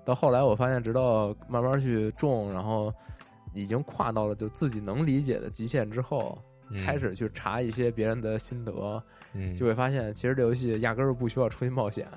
[0.05, 2.93] 到后来我发现，直到慢慢去种，然后
[3.55, 6.37] 已经跨到了就自己能理解的极限之后，
[6.71, 9.03] 嗯开始去查一些别人的心得，
[9.35, 12.09] 嗯就会发现其实这游戏压根儿不需要出去冒险，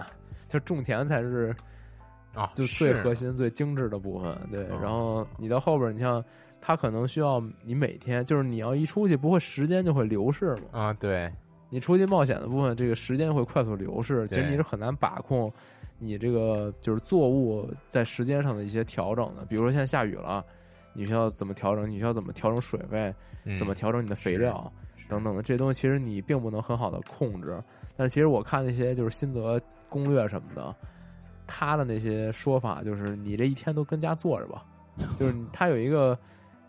[0.48, 1.54] 就种田才是
[2.34, 4.38] 啊，就最核心、最精致的部分。
[4.52, 6.24] 对，哦然后你到后边，你像
[6.60, 10.80] 它可能需要你每天，就是你要一出去，不会时间就会流逝嘛？
[10.80, 11.32] 啊，对，
[11.70, 15.52] 你出去冒险的部分，这个时间会快速流逝，其实你是很难把控
[15.98, 19.46] 你这个就是作物在时间上的一些调整的。
[19.46, 20.44] 比如说现在下雨了，
[20.94, 21.90] 你需要怎么调整？
[21.90, 23.14] 你需要怎么调整水位？
[23.48, 27.64] 嗯怎么调整你的肥料是等等的这些东西，其实你并不能很好的控制。
[27.96, 30.76] 但是其实我看那些就是心得攻略什么的，
[31.46, 34.66] 他的那些说法就是你这一天都跟家坐着吧，
[35.20, 36.18] 就是他有一个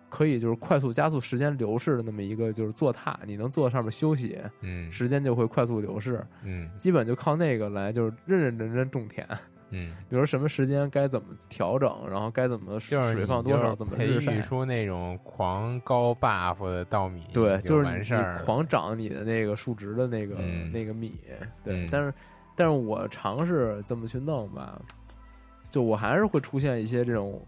[0.08, 6.24] 可以就是快速加速时间流逝的那么一个就是坐榻，你能坐在上面休息，嗯时间就会快速流逝。
[6.44, 9.26] 嗯基本就靠那个来就是认认真真种田，
[9.70, 14.40] 嗯， 比如什么时间该怎么调整，然后该怎么就是水放多少，怎么培日晒育。
[14.40, 18.44] 出那种狂高 buff 的稻米，对，就是你。
[18.44, 21.14] 狂长你的那个数值的那个、嗯那个米，
[21.64, 22.14] 对，嗯但是
[22.54, 24.80] 但是我尝试这么去弄吧，
[25.68, 27.40] 就我还是会出现一些这种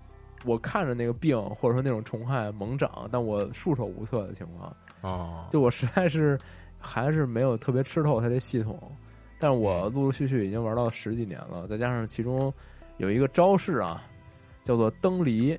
[0.48, 6.38] 我看着那个病或者说那种虫害猛长，但我束手无策的情况，哦，就我实在是
[6.78, 8.80] 还是没有特别吃透它这系统，
[9.38, 12.52] 但是我陆陆续续已经玩到十几年了，再加上其中
[12.96, 14.02] 有一个招式啊，
[14.62, 15.58] 叫做蹬离。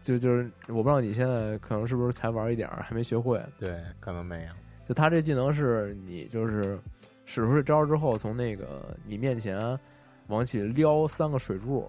[0.00, 3.40] 就就是我不知道你现在可能是不是才玩一点儿，还没学会。
[3.56, 4.48] 对，可能没有。
[4.84, 6.76] 就他这技能是你就是
[7.24, 9.78] 使出这招之后，从那个你面前
[10.26, 11.88] 往起撩三个水柱，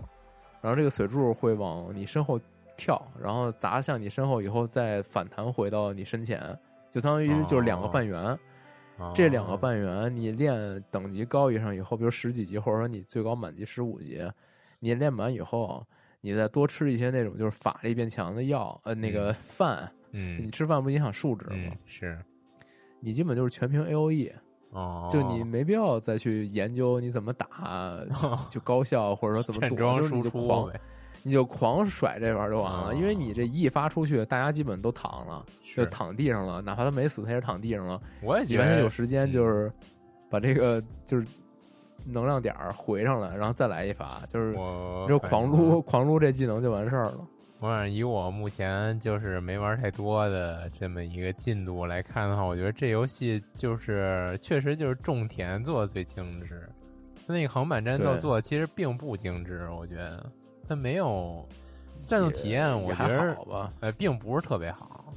[0.63, 2.39] 然后这个水柱会往你身后
[2.75, 6.39] 跳，然后砸向你身后以后再反弹回到你身前，
[6.89, 8.19] 就相当于就是两个半圆。
[8.97, 14.21] 哦这两个半圆你练等级高以上以后，比如十几级，或者说你最高满级十五级，
[14.79, 15.85] 你练满以后。
[16.25, 21.51] 你再多吃一些那种就是法力变强的药，呃，那个饭，嗯你吃饭不影响数值吗？
[21.53, 22.17] 嗯是
[23.01, 24.31] 你基本就是全凭 A O E，
[24.73, 27.47] 哦，就你没必要再去研究你怎么打
[28.49, 30.71] 就高效，或者说怎么躲，就是你就狂，
[31.21, 35.45] 你就狂甩这玩意儿就完了，哦因为你这一发出去，大家基本都躺了，
[35.75, 38.01] 就躺地上了，哪怕他没死，他也躺地上了。
[38.21, 39.71] 我也觉得你完全有时间嗯就是
[40.29, 41.27] 把这个就是
[42.05, 47.19] 能量点儿回上来，然后再来一发，就是你就狂撸狂撸这技能就完事儿了。
[47.63, 56.69] 我想以我目前就是没玩太多的这么一个进度来看的话，我觉得这游戏就是确实就是种田做的最精致，
[57.25, 60.29] 它那个横版战斗做的其实并不精致，我觉得
[60.67, 61.47] 它没有
[62.01, 63.71] 战斗体验，我觉得好吧。
[63.79, 65.13] 呃并不是特别好，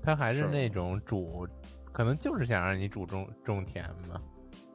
[0.00, 1.48] 它还是是那种主，
[1.90, 4.22] 可能就是想让你主种种田吧，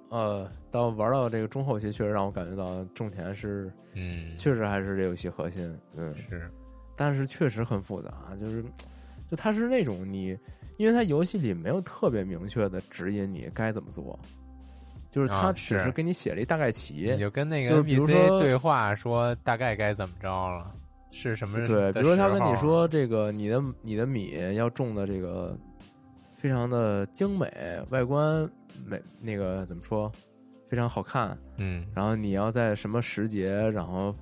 [0.09, 5.73] 呃，到玩到这个中后期，确实让我感觉到种田是嗯，确实还是这游戏核心。
[5.95, 6.51] 嗯，是，
[6.95, 8.63] 但是确实很复杂，就是
[9.29, 10.37] 就它是那种你，
[10.77, 14.19] 因为它游戏里没有特别明确的指引你该怎么做，
[15.09, 20.71] 就是它啊只是是给你写了一大概齐你，就跟那个就比如 NPC 说对话说大概该怎么着了，
[21.11, 21.65] 是什么？
[21.65, 25.57] 对，比如说他跟你说这个你的你的米要种的这个
[26.35, 27.47] 非常的精美，
[27.89, 28.49] 外观
[28.85, 30.11] 美那个怎么说
[30.67, 34.13] 非常好看，嗯，然后你要在什么时节，然后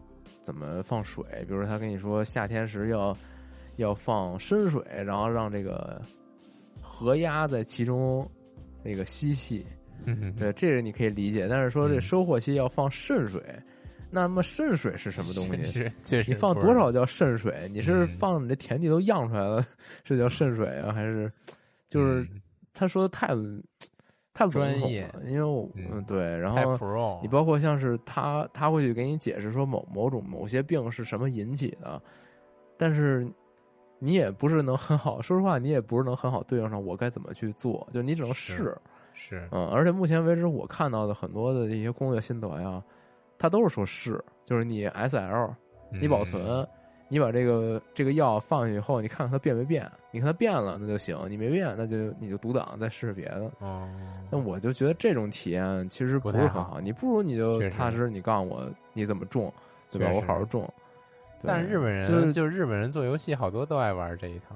[0.41, 1.23] 怎么放水？
[1.47, 3.15] 比如说他跟你说夏天时要
[3.77, 6.01] 要放深水，然后让这个
[6.81, 8.29] 河鸭在其中
[8.83, 9.65] 那个嬉戏。
[10.05, 11.47] 嗯对，这个你可以理解。
[11.47, 13.39] 但是说这嗯收获期要放渗水，
[14.09, 15.91] 那么渗水是什么东西？
[16.27, 17.69] 你放多少叫渗水？
[17.71, 19.63] 你是嗯放你这田地都漾出来了，
[20.03, 20.91] 是叫渗水啊？
[20.91, 21.31] 还是
[21.87, 22.41] 就是嗯
[22.73, 23.27] 他说的太
[24.49, 25.21] 太笼统专业了？
[25.23, 32.01] 因为我嗯嗯对，然后你包括像是他他会去给你解释说某某种某些病是什么引起的，
[32.77, 33.27] 但是
[33.99, 38.75] 你也不是能很好，说实话，你也不是能很好对应上我该怎么去做，就你只能试。
[39.13, 42.81] 是嗯，而且目前为止我看到的很多的这些攻略心得呀，
[43.37, 45.53] 他都是说试，就是你 S L
[45.91, 46.67] 你保存，嗯
[47.11, 53.51] 你把这个这个药放下去以后，你看看它变没变，你看它变了那就行，你没变那就你就独挡再试试别的。
[53.59, 53.85] 哦，
[54.31, 59.53] 那我就觉得这种体验其实不不太很好，你不如你就踏实，你告诉我你怎么种，
[59.89, 60.09] 对吧？
[60.15, 60.63] 我好好种。
[61.41, 64.55] 对但是日本人就是就日本人做游戏好多都爱玩这一套，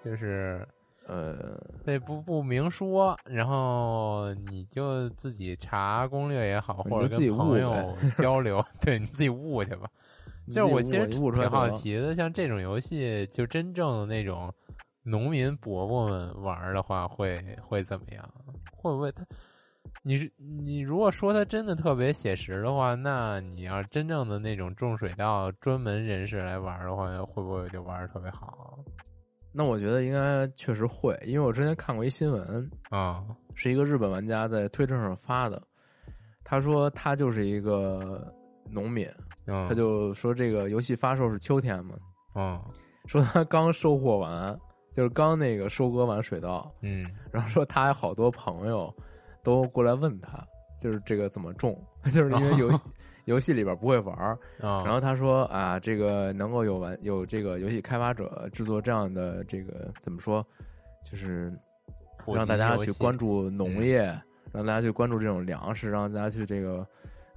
[0.00, 0.66] 就是
[1.06, 9.90] 呃，对不不明说，然后你就自己查攻略也好，或者自己悟跟朋友 交流，对你自己悟去吧。
[10.50, 14.52] 就是我其实挺好奇的，像这种游戏，就真正的那种
[15.02, 18.28] 农民伯伯们玩的话，会会怎么样？
[18.72, 19.24] 会不会他？
[20.02, 28.78] 你是你如果说他真的特别写实的话，那你要真正的那种种水稻专门人士来玩的话，会不会就玩的特别好
[29.52, 33.24] 那我觉得应该确实会，因为我之前看过一新闻，啊？
[33.54, 35.60] 是一个日本玩家在推特上发的，
[36.44, 38.32] 他说他就是一个
[38.70, 39.08] 农民，
[39.46, 41.94] 嗯，他就说这个游戏发售是秋天嘛，
[42.34, 42.60] 嗯
[43.06, 44.56] 说他刚收获完，
[44.92, 47.04] 就是刚那个收割完水稻，嗯。
[47.32, 48.94] 然后说他还好多朋友
[49.42, 50.38] 都过来问他，
[50.78, 51.76] 就是这个怎么种，
[52.12, 52.84] 就是因为游戏
[53.24, 60.44] 游戏里边不会玩然后他说啊，这个能够有玩有这个游戏开发者制作这样的这个怎么说，
[61.04, 61.52] 就是
[62.26, 64.06] 让大家去关注农业，
[64.52, 66.86] 让大家去关注这种粮食，让大家去这个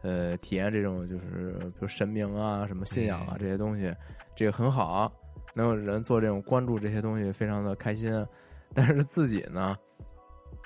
[0.04, 3.92] 呃体验这种就是比如神明啊、什么信仰啊嗯这些东西，
[4.36, 5.12] 这个很好，
[5.56, 8.24] 能有人做这种关注这些东西，非常的开心。
[8.74, 9.76] 但是自己呢，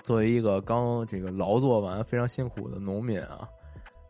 [0.03, 3.47] 作为一个刚这个劳作完非常辛苦的农民啊，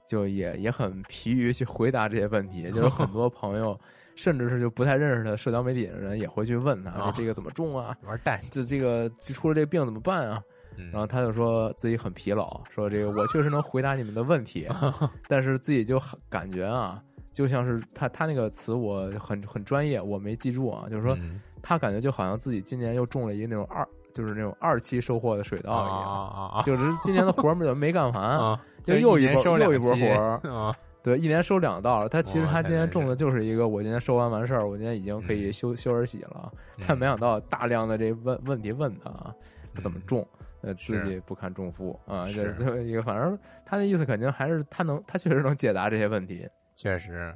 [0.07, 3.80] 就也也很疲于去回答这些问题，就是很多朋友。
[4.15, 7.95] 甚至是就不太认识的社交媒体的人也会去问他，啊说这个怎么种啊？
[8.01, 10.41] 玩蛋，就这个出了这个病怎么办啊？
[10.78, 10.89] 嗯。
[10.91, 14.67] 然后他就说自己很疲劳，说这个我确实能回答你们的问题，
[15.28, 17.01] 但是自己就很感觉啊，
[17.34, 21.41] 就像是他他那个词我很很专业，我没记住啊，就是说嗯。
[21.59, 28.61] 他感觉就好像自己今年又种了一个那种二，就是那种二期收获的水稻一样，就是今年的活儿没没干完，啊！
[28.84, 30.05] 就又一波又一波活
[31.08, 32.05] 对，一年收两道。
[32.10, 36.51] 他其实他今年太难受种的就是一个我今天收完完事儿，我今天已经可以嗯休休而喜了，
[36.86, 39.34] 但没想到大量的这问问题问他啊，
[39.74, 40.28] 他怎么嗯种？
[40.62, 46.45] 呃，自己不堪重负啊，是这最后一个，反正他的意思肯定还是他能，他确实能解答这些问题。
[46.76, 47.34] 确实，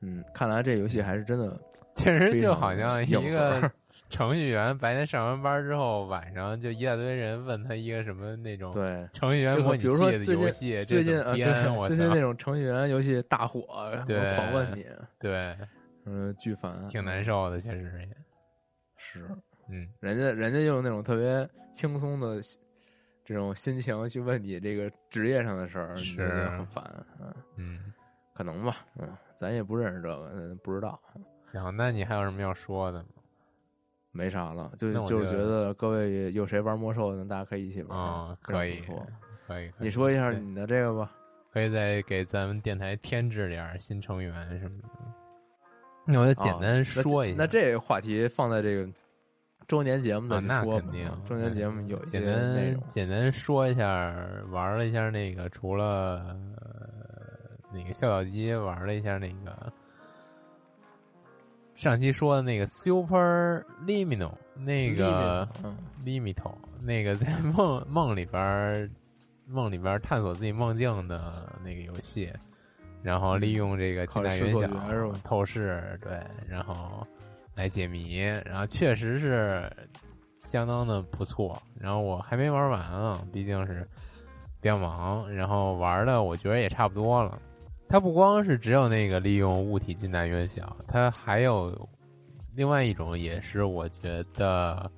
[0.00, 1.60] 嗯，看来这游戏还是真的
[1.96, 3.70] 确实就好像一个核
[4.14, 9.08] 程序员白天上完班之后，晚上就一大堆人问他一个什么那种对。
[9.12, 14.86] 程序员这个模拟比如说器的最近游戏，最近啊，怎么编对，我操最近那种程序员游戏大火，对狂问你，
[15.18, 15.56] 对，
[16.04, 18.16] 嗯，巨烦，挺难受的，确实也，
[18.96, 19.28] 是，
[19.68, 22.40] 嗯，人家人家用那种特别轻松的
[23.24, 26.84] 这种心情去问你这个职业上的事儿，你是就觉得很烦，
[27.20, 27.92] 嗯，嗯，
[28.32, 31.00] 可能吧，嗯，咱也不认识这个，嗯不知道，
[31.42, 33.08] 行，那你还有什么要说的吗？
[34.16, 38.78] 没啥了，就就就是觉得各位有谁玩魔兽的，大家可以一起玩，啊，可以
[39.46, 41.10] 可以，你说一下你的这个吧，
[41.52, 44.88] 可以再给咱们电台添置点新成员什么的。
[46.06, 48.88] 那我就简啊单说一下，那这个话题放在这个
[49.66, 54.14] 周年节目再啊，那去说吧肯定啊，周年节目有一些简单，简单说一下，
[54.50, 57.18] 玩了一下那个，除了、呃
[57.72, 59.72] 那个笑笑机，玩了一下那个
[61.74, 68.88] 上期说的那个 Super Liminal 那个嗯 Limito 那个在梦梦里边儿
[69.46, 72.32] 梦里边儿探索自己梦境的那个游戏，
[73.02, 76.18] 然后利用这个近代元靠视错觉是小透视，对，
[76.48, 77.06] 然后
[77.54, 79.70] 来解谜，然后确实是
[80.40, 81.60] 相当的不错。
[81.78, 83.86] 然后我还没玩完啊，毕竟是
[84.60, 87.38] 比较忙，然后玩的我觉得也差不多了。
[87.88, 91.88] 它不光是只有那个利用物体近大远小，它还有
[92.54, 94.90] 另外一种，也是我觉得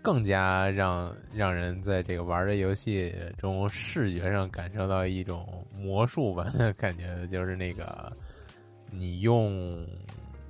[0.00, 8.10] 更加让让人在这个玩的游戏中视觉上感受到一种魔术般的感觉，就是那个
[8.90, 9.86] 你用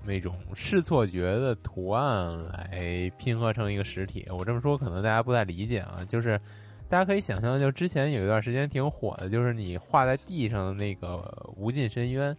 [0.05, 4.25] 那种视错觉的图案来拼合成一个实体。
[4.31, 6.41] 我这么说可能大家不太理解啊，就是
[6.89, 12.35] 大家可以想象，就之前有一段时间挺火的，就是你画在地上的那个无尽深渊，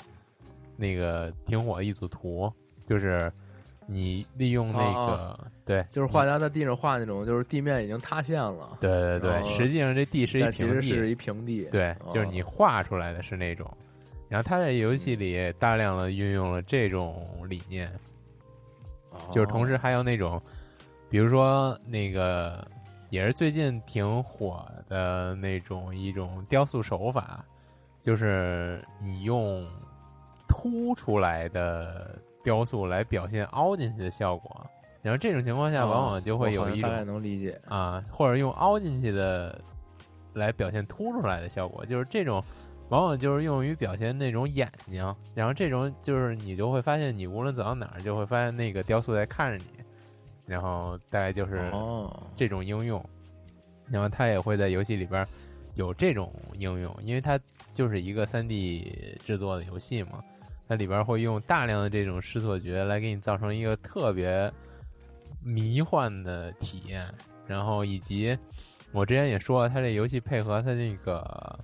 [0.76, 2.52] 那个挺火的一组图，
[2.86, 3.32] 就是
[3.86, 5.47] 你利用那个、啊。
[5.66, 12.10] 对，就是画家在地上画那种，就是地面已经塌陷了，对对对，实际上这地是一其平地，实是一平地，对，哦。
[12.10, 13.72] 就是你画出来的是那种。
[14.28, 17.88] 然后他在游戏里大量的运用了这种理念，
[19.12, 19.20] 哦。
[19.30, 20.41] 就是同时还有那种，
[21.08, 22.68] 比如说那个
[23.10, 27.43] 也是最近挺火的那种一种雕塑手法，
[27.99, 29.68] 就是你用
[30.47, 34.66] 凸出来的雕塑来表现凹进去的效果，
[35.01, 39.60] 然后这种情况下往往就会有一种大概能理解，啊，或者用凹进去的
[40.34, 42.43] 来表现凸出来的效果，就是这种，
[42.89, 49.79] 往往就是用于表现那种眼睛，然后这种就是你就会发现，你无论走到哪儿，就会发现那个雕塑在看着你，
[50.50, 53.04] 然后大概就是哦，这种应用，
[53.88, 55.24] 然后它也会在游戏里边
[55.76, 57.39] 有这种应用，因为它
[57.72, 60.24] 就是一个三 D 制作的游戏嘛，
[60.68, 64.52] 它里边会用大量的这种视错觉来给你造成一个特别
[65.43, 67.06] 迷幻的体验，
[67.45, 68.36] 然后以及
[68.91, 71.60] 我之前也说了，它这游戏配合它那个。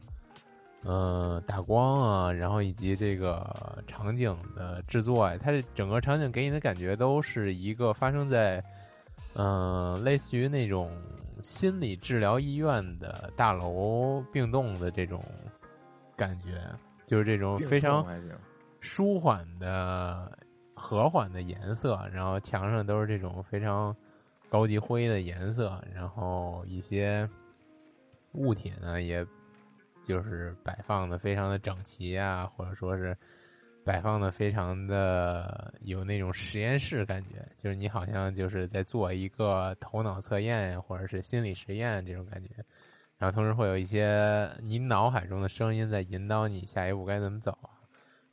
[0.87, 8.63] 嗯，打光啊，然后以及这个场景的制作啊，它这整个场景给你的感觉都是一个发生在
[9.35, 10.91] 嗯，类似于那种
[11.41, 15.23] 心理治疗医院的大楼病栋的这种
[16.15, 16.61] 感觉，
[17.05, 18.05] 就是这种非常
[18.79, 20.31] 舒缓的、
[20.73, 23.95] 和缓的颜色，然后墙上都是这种非常
[24.49, 27.29] 高级灰的颜色，然后一些
[28.33, 29.25] 物体呢，也
[30.01, 33.17] 就是摆放的非常的整齐啊，或者说是
[33.85, 42.49] 摆放的非常的有那种实验室感觉，就是你好像就是在做一个头脑测验或者是心理实验这种感觉。
[43.17, 47.57] 然后同时会有一些你脑海中的声音在引导你下一步该怎么走，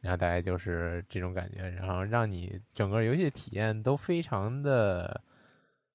[0.00, 5.20] 然后大概就是这种感觉，然后让你整个游戏体验都非常的、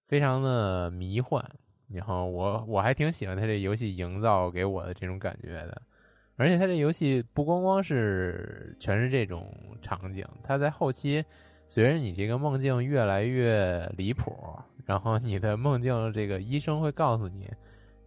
[0.06, 1.44] 非常的迷幻。
[1.90, 5.82] 然后我我还挺喜欢它这游戏营造给我的这种感觉的，
[6.38, 11.24] 而且它这游戏不光光是全是这种场景，它在后期
[11.68, 14.34] 随着你这个梦境越来越离谱，
[14.86, 17.52] 然后你的梦境这个医生会告诉你。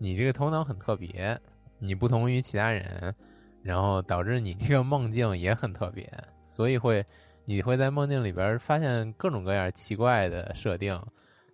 [0.03, 1.39] 你这个头脑很特别，
[1.79, 3.15] 你不同于其他人，
[3.63, 6.11] 然后导致你这个梦境也很特别，
[6.47, 7.05] 所以会
[7.45, 10.99] 你会在梦境里边发现各种各样奇怪的设定，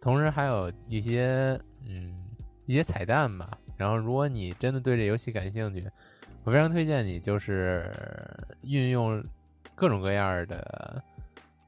[0.01, 2.24] 同时还有一些嗯
[2.66, 3.59] 一些彩蛋吧。
[3.77, 5.85] 然后如果你真的对这游戏感兴趣，
[6.47, 7.84] 我非常推荐你就是
[8.62, 9.22] 运用
[9.74, 11.03] 各种各样的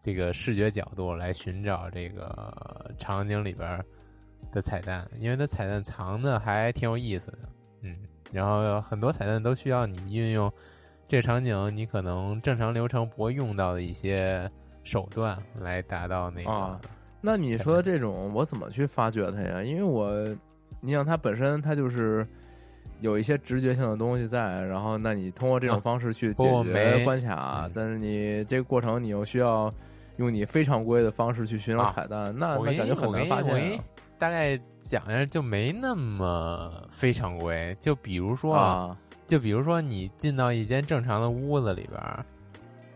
[0.03, 3.85] 这个视觉角度来寻找这个场景里边。
[4.51, 7.39] 的彩蛋，因为它彩蛋藏的还挺有意思的，
[7.83, 7.95] 嗯，
[8.33, 10.51] 然后很多彩蛋都需要你运用
[11.07, 14.51] 这个场景，你可能正常流程不会用到的一些
[14.85, 16.81] 手段来达到那个。
[17.20, 19.62] 那你说这种我怎么去发掘它呀？
[19.62, 20.11] 因为我，
[20.81, 22.26] 你想它本身它就是
[23.01, 29.73] 有一些直觉性的东西在，然后那你通过这种方式去解决关卡，但是你这个过程你又需要
[30.17, 33.79] 用你非常规的方式去寻找彩蛋，那那感觉很难发现。
[34.19, 37.77] 大概讲一下，就没那么非常规。
[37.79, 42.03] 就比如说啊，就比如说你进到一间正常的屋子里边，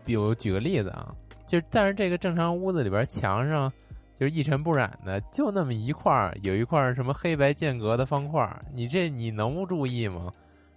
[0.03, 1.15] 比如举个例子啊，
[1.47, 3.71] 就但是这个正常屋子里边墙上
[4.13, 10.31] 就是一尘不染的，就那么一块儿，有一块什么黑白间隔的方块，你这你能不注意吗？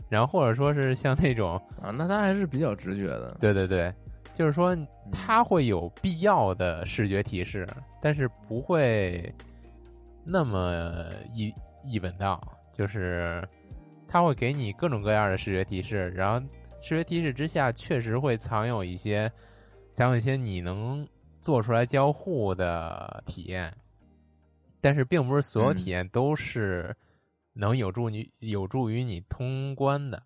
[0.09, 3.37] 然后或者说是像那种啊，那他还是比较直觉的。
[3.41, 3.93] 对对对，
[4.33, 4.77] 就是说
[5.11, 7.69] 他会有必要的视觉提示，
[8.01, 9.33] 但是不会。
[10.29, 13.47] 那么一一本道，就是
[14.09, 16.45] 他会给你各种各样的视觉提示，然后
[16.81, 19.31] 视觉提示之下确实会藏有一些，
[19.95, 21.07] 藏有一些你能
[21.47, 23.73] 做出来交互的体验，
[24.81, 26.93] 但是并不是所有体验都是
[27.53, 30.21] 能有助你有助于你通关的。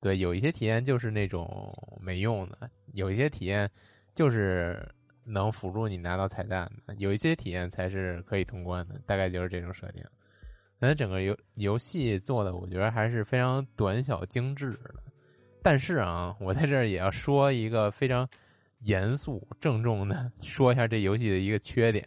[0.00, 3.70] 对，有一些体验就是那种没用的，有一些体验
[4.16, 4.84] 就是。
[5.24, 10.04] 能辅助你拿到彩蛋的，有一些体验才是可以通关的，大概就是这种设定。
[10.80, 14.92] 那整个游游戏做的，我觉得还是非常短小精致的。
[15.62, 18.28] 但是啊，我在这儿也要说一个非常
[18.82, 22.06] 严肃郑重的 说一下这游戏的一个缺点，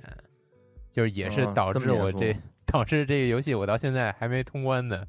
[0.89, 5.07] 就是也是导致我这 导致这个游戏我到现在还没通关的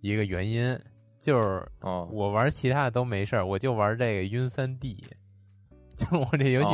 [0.00, 0.78] 一个原因，
[1.18, 5.04] 就是我玩其他的都没事儿，我就玩这个晕三 D。
[6.00, 6.70] 就我这游戏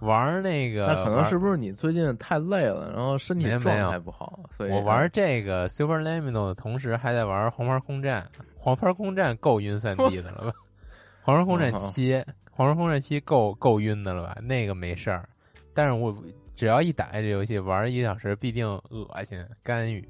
[0.00, 4.40] 玩那个，那可能是不是你最近太累了，然后身体状态不好？
[4.50, 8.26] 所以我玩这个 Super Limino 的同时，还在玩黄牌空战。
[8.56, 10.52] 黄牌空战够晕三 D 的了吧？
[11.20, 12.24] 黄牌空战七，
[12.58, 14.36] 黄牌空战七够够晕的了吧？
[14.42, 15.28] 那个没事儿，
[15.72, 16.12] 但是我
[16.56, 20.04] 只要一打开这游戏，玩一个小时必定恶心干预。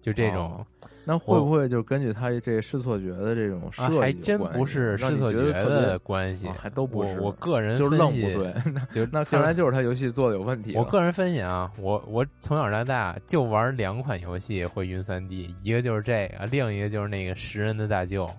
[0.00, 0.64] 就这种，
[1.04, 7.20] 那会不会就根据他这试错觉的这种设计，还真不是试错觉的关系，还都不是。
[7.20, 8.54] 我个人就是愣不对，
[8.90, 10.74] 就 那看来就是他游戏做的有问题。
[10.76, 18.30] 我个人分析啊，我我从小到大就玩两款游戏会晕三 D，一个就是这个，另一个就是那个食人的大舅。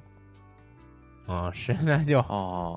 [1.28, 2.24] 啊，食人大舅，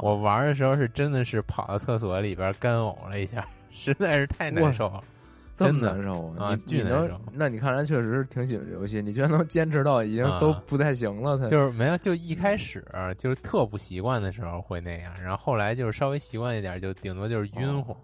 [0.03, 5.03] 我玩的时候是真的是跑到厕所里边干呕了一下， 实在是太难受了。
[5.53, 6.57] 这么难受啊！
[6.67, 9.03] 你能，那你看来确实是挺喜欢这游戏。
[9.03, 12.85] 你居然能坚持到已经都不太行了，就是没有，就一开始
[13.17, 17.97] 就是特不习惯的时候会那样，然后后来就是稍微习惯一点，就顶多就是晕乎。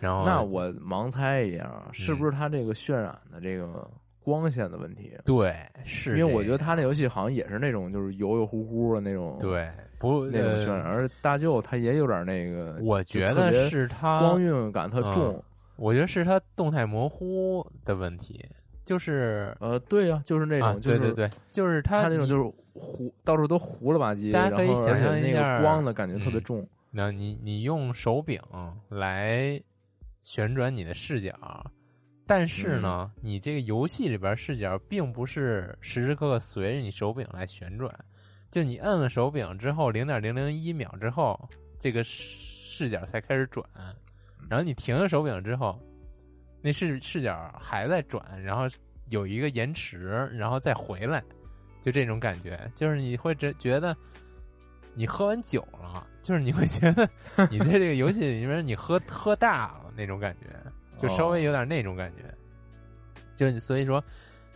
[0.00, 3.88] 然后那我盲猜一样，是不是它这个渲染的这个
[4.22, 5.12] 光线的问题？
[5.24, 5.54] 对，
[5.84, 10.82] 是因为我觉得他那游戏好像也是那种就是油油乎乎的那种，对，不那种渲染。
[10.82, 15.42] 而大舅他也有点那个，我觉得是他光晕感特重。
[15.76, 18.44] 我觉得是他动态模糊的问题，
[18.84, 22.42] 就是呃，对呀，就是那种，对对对，就是他那种就是
[22.74, 26.64] 糊，到处都糊了吧唧，大家可以想象那个光的感觉特别重。
[26.90, 28.38] 那你你用手柄
[28.90, 29.60] 来
[30.20, 31.32] 旋转你的视角，
[32.34, 37.94] 但是呢，你这个游戏里边视角并不是时时刻刻随着你手柄来旋转，
[38.50, 41.38] 就你摁了手柄之后，零点零零一秒之后，
[41.78, 43.62] 这个视角才开始转。
[44.48, 45.78] 然后你停了手柄之后，
[46.62, 48.62] 那视视角还在转，然后
[49.10, 51.22] 有一个延迟，然后再回来，
[51.82, 53.94] 就这种感觉，就是你会觉觉得
[54.94, 57.06] 你喝完酒了，就是你会觉得
[57.52, 60.46] 你在这个游戏里面你喝喝大了那种感觉，
[61.02, 62.22] 就稍微有点那种感觉。
[63.34, 64.02] 就所以说，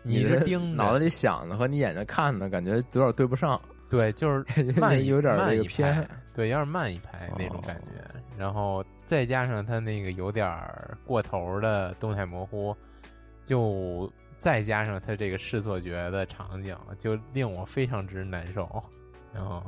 [0.02, 3.60] 你是盯脑子里想的和你眼睛看的感觉有点对不上。
[3.88, 4.44] 对，就是
[4.80, 8.04] 慢有点慢这个偏，对，有点慢一拍那种感觉。
[8.36, 10.52] 然后再加上它那个有点
[11.04, 12.76] 过头的动态模糊，
[13.44, 18.68] 就再加上它这个视错觉的场景，就令我非常之难受。
[19.32, 19.62] 然后，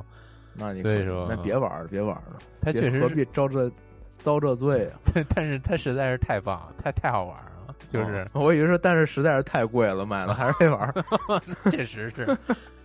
[0.53, 2.39] 那你所以说，那别玩了，别玩了。
[2.61, 3.71] 他确实何必招这
[4.19, 4.99] 遭这罪啊？
[5.35, 7.75] 但是它实在是太棒，了太太好玩了。
[7.87, 10.93] 就是我以为说，但是实在是太贵了，买了还是得玩。
[11.71, 12.37] 确实是。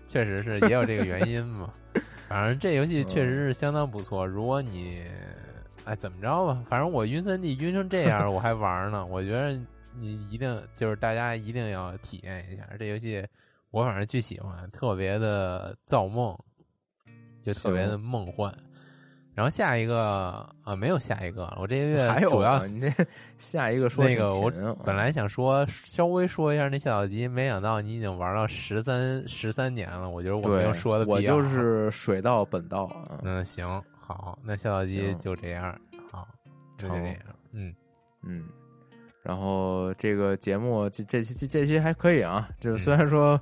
[0.06, 1.72] 确实是也有这个原因嘛，
[2.28, 4.24] 反正这游戏确实是相当不错。
[4.24, 5.02] 如果你
[5.84, 9.04] 哎怎么着吧，反正我晕三 D 晕成这样，我还玩呢。
[9.06, 9.58] 我觉得
[9.98, 13.26] 你一定就是大家一定要体验一下这游戏，
[13.70, 16.38] 我反正巨喜欢，特别的造梦，
[17.42, 18.54] 就特别的梦幻。
[19.34, 21.52] 然后下一个啊，没有下一个。
[21.60, 22.88] 我这个月主要你这
[23.36, 24.50] 下一个说那个，我
[24.84, 30.08] 本来想说稍微说一下那下小集，没想到你已经玩到十三十三年了。
[30.08, 32.88] 我觉得我没有说的我就是水到本到。
[33.22, 35.76] 嗯，行，好，那下小集就这样，
[36.12, 36.28] 好，
[36.76, 37.16] 就这样，
[37.52, 37.74] 嗯
[38.22, 38.44] 嗯。
[39.22, 43.40] 然后这个节目这这期这期还可以啊，就是虽然说。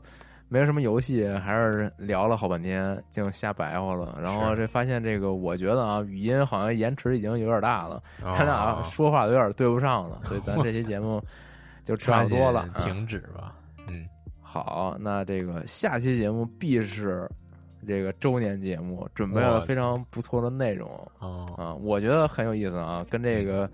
[0.52, 4.18] 没什么游戏，还是聊了好半天，净瞎白话了。
[4.22, 11.24] 然后这发现这个，我觉得啊，语音好像延迟已经有点大了，咱俩说话有点对不上了， 所以咱这期节目
[11.84, 13.54] 就差不多了，停止吧。
[13.88, 14.06] 嗯，
[14.42, 17.26] 好，那这个下期节目必是
[17.88, 20.86] 这个周年节目，准备了非常不错的内容。
[21.18, 23.66] 啊，我觉得很有意思啊，跟这个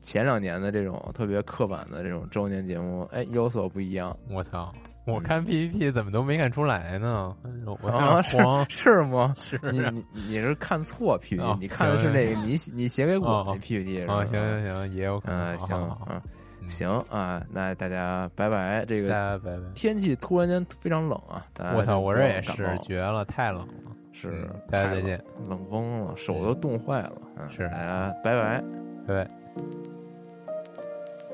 [0.00, 4.16] 前两年的这种特别刻板的这种周年节目，哎，有所不一样。
[4.28, 4.72] 我操！
[5.06, 7.34] 我看 PPT 怎么都没看出来呢？
[7.66, 8.22] 我慌
[8.70, 9.32] 是吗？
[9.34, 14.24] 是你你你是看错 PPT，你看的是那个你你写给我的 PPT 是吧？
[14.26, 15.58] 行行行，也有可能。
[15.58, 16.20] 行嗯
[16.68, 18.84] 行啊，那大家拜拜。
[18.86, 19.62] 这个拜拜。
[19.74, 21.44] 天气突然间非常冷啊！
[21.74, 23.90] 我操，我这也是绝了，太冷了。
[24.12, 25.20] 是，大家再见。
[25.48, 27.12] 冷风了，手都冻坏了。
[27.50, 28.62] 是，大家拜拜，
[29.08, 29.89] 拜拜。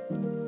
[0.09, 0.46] You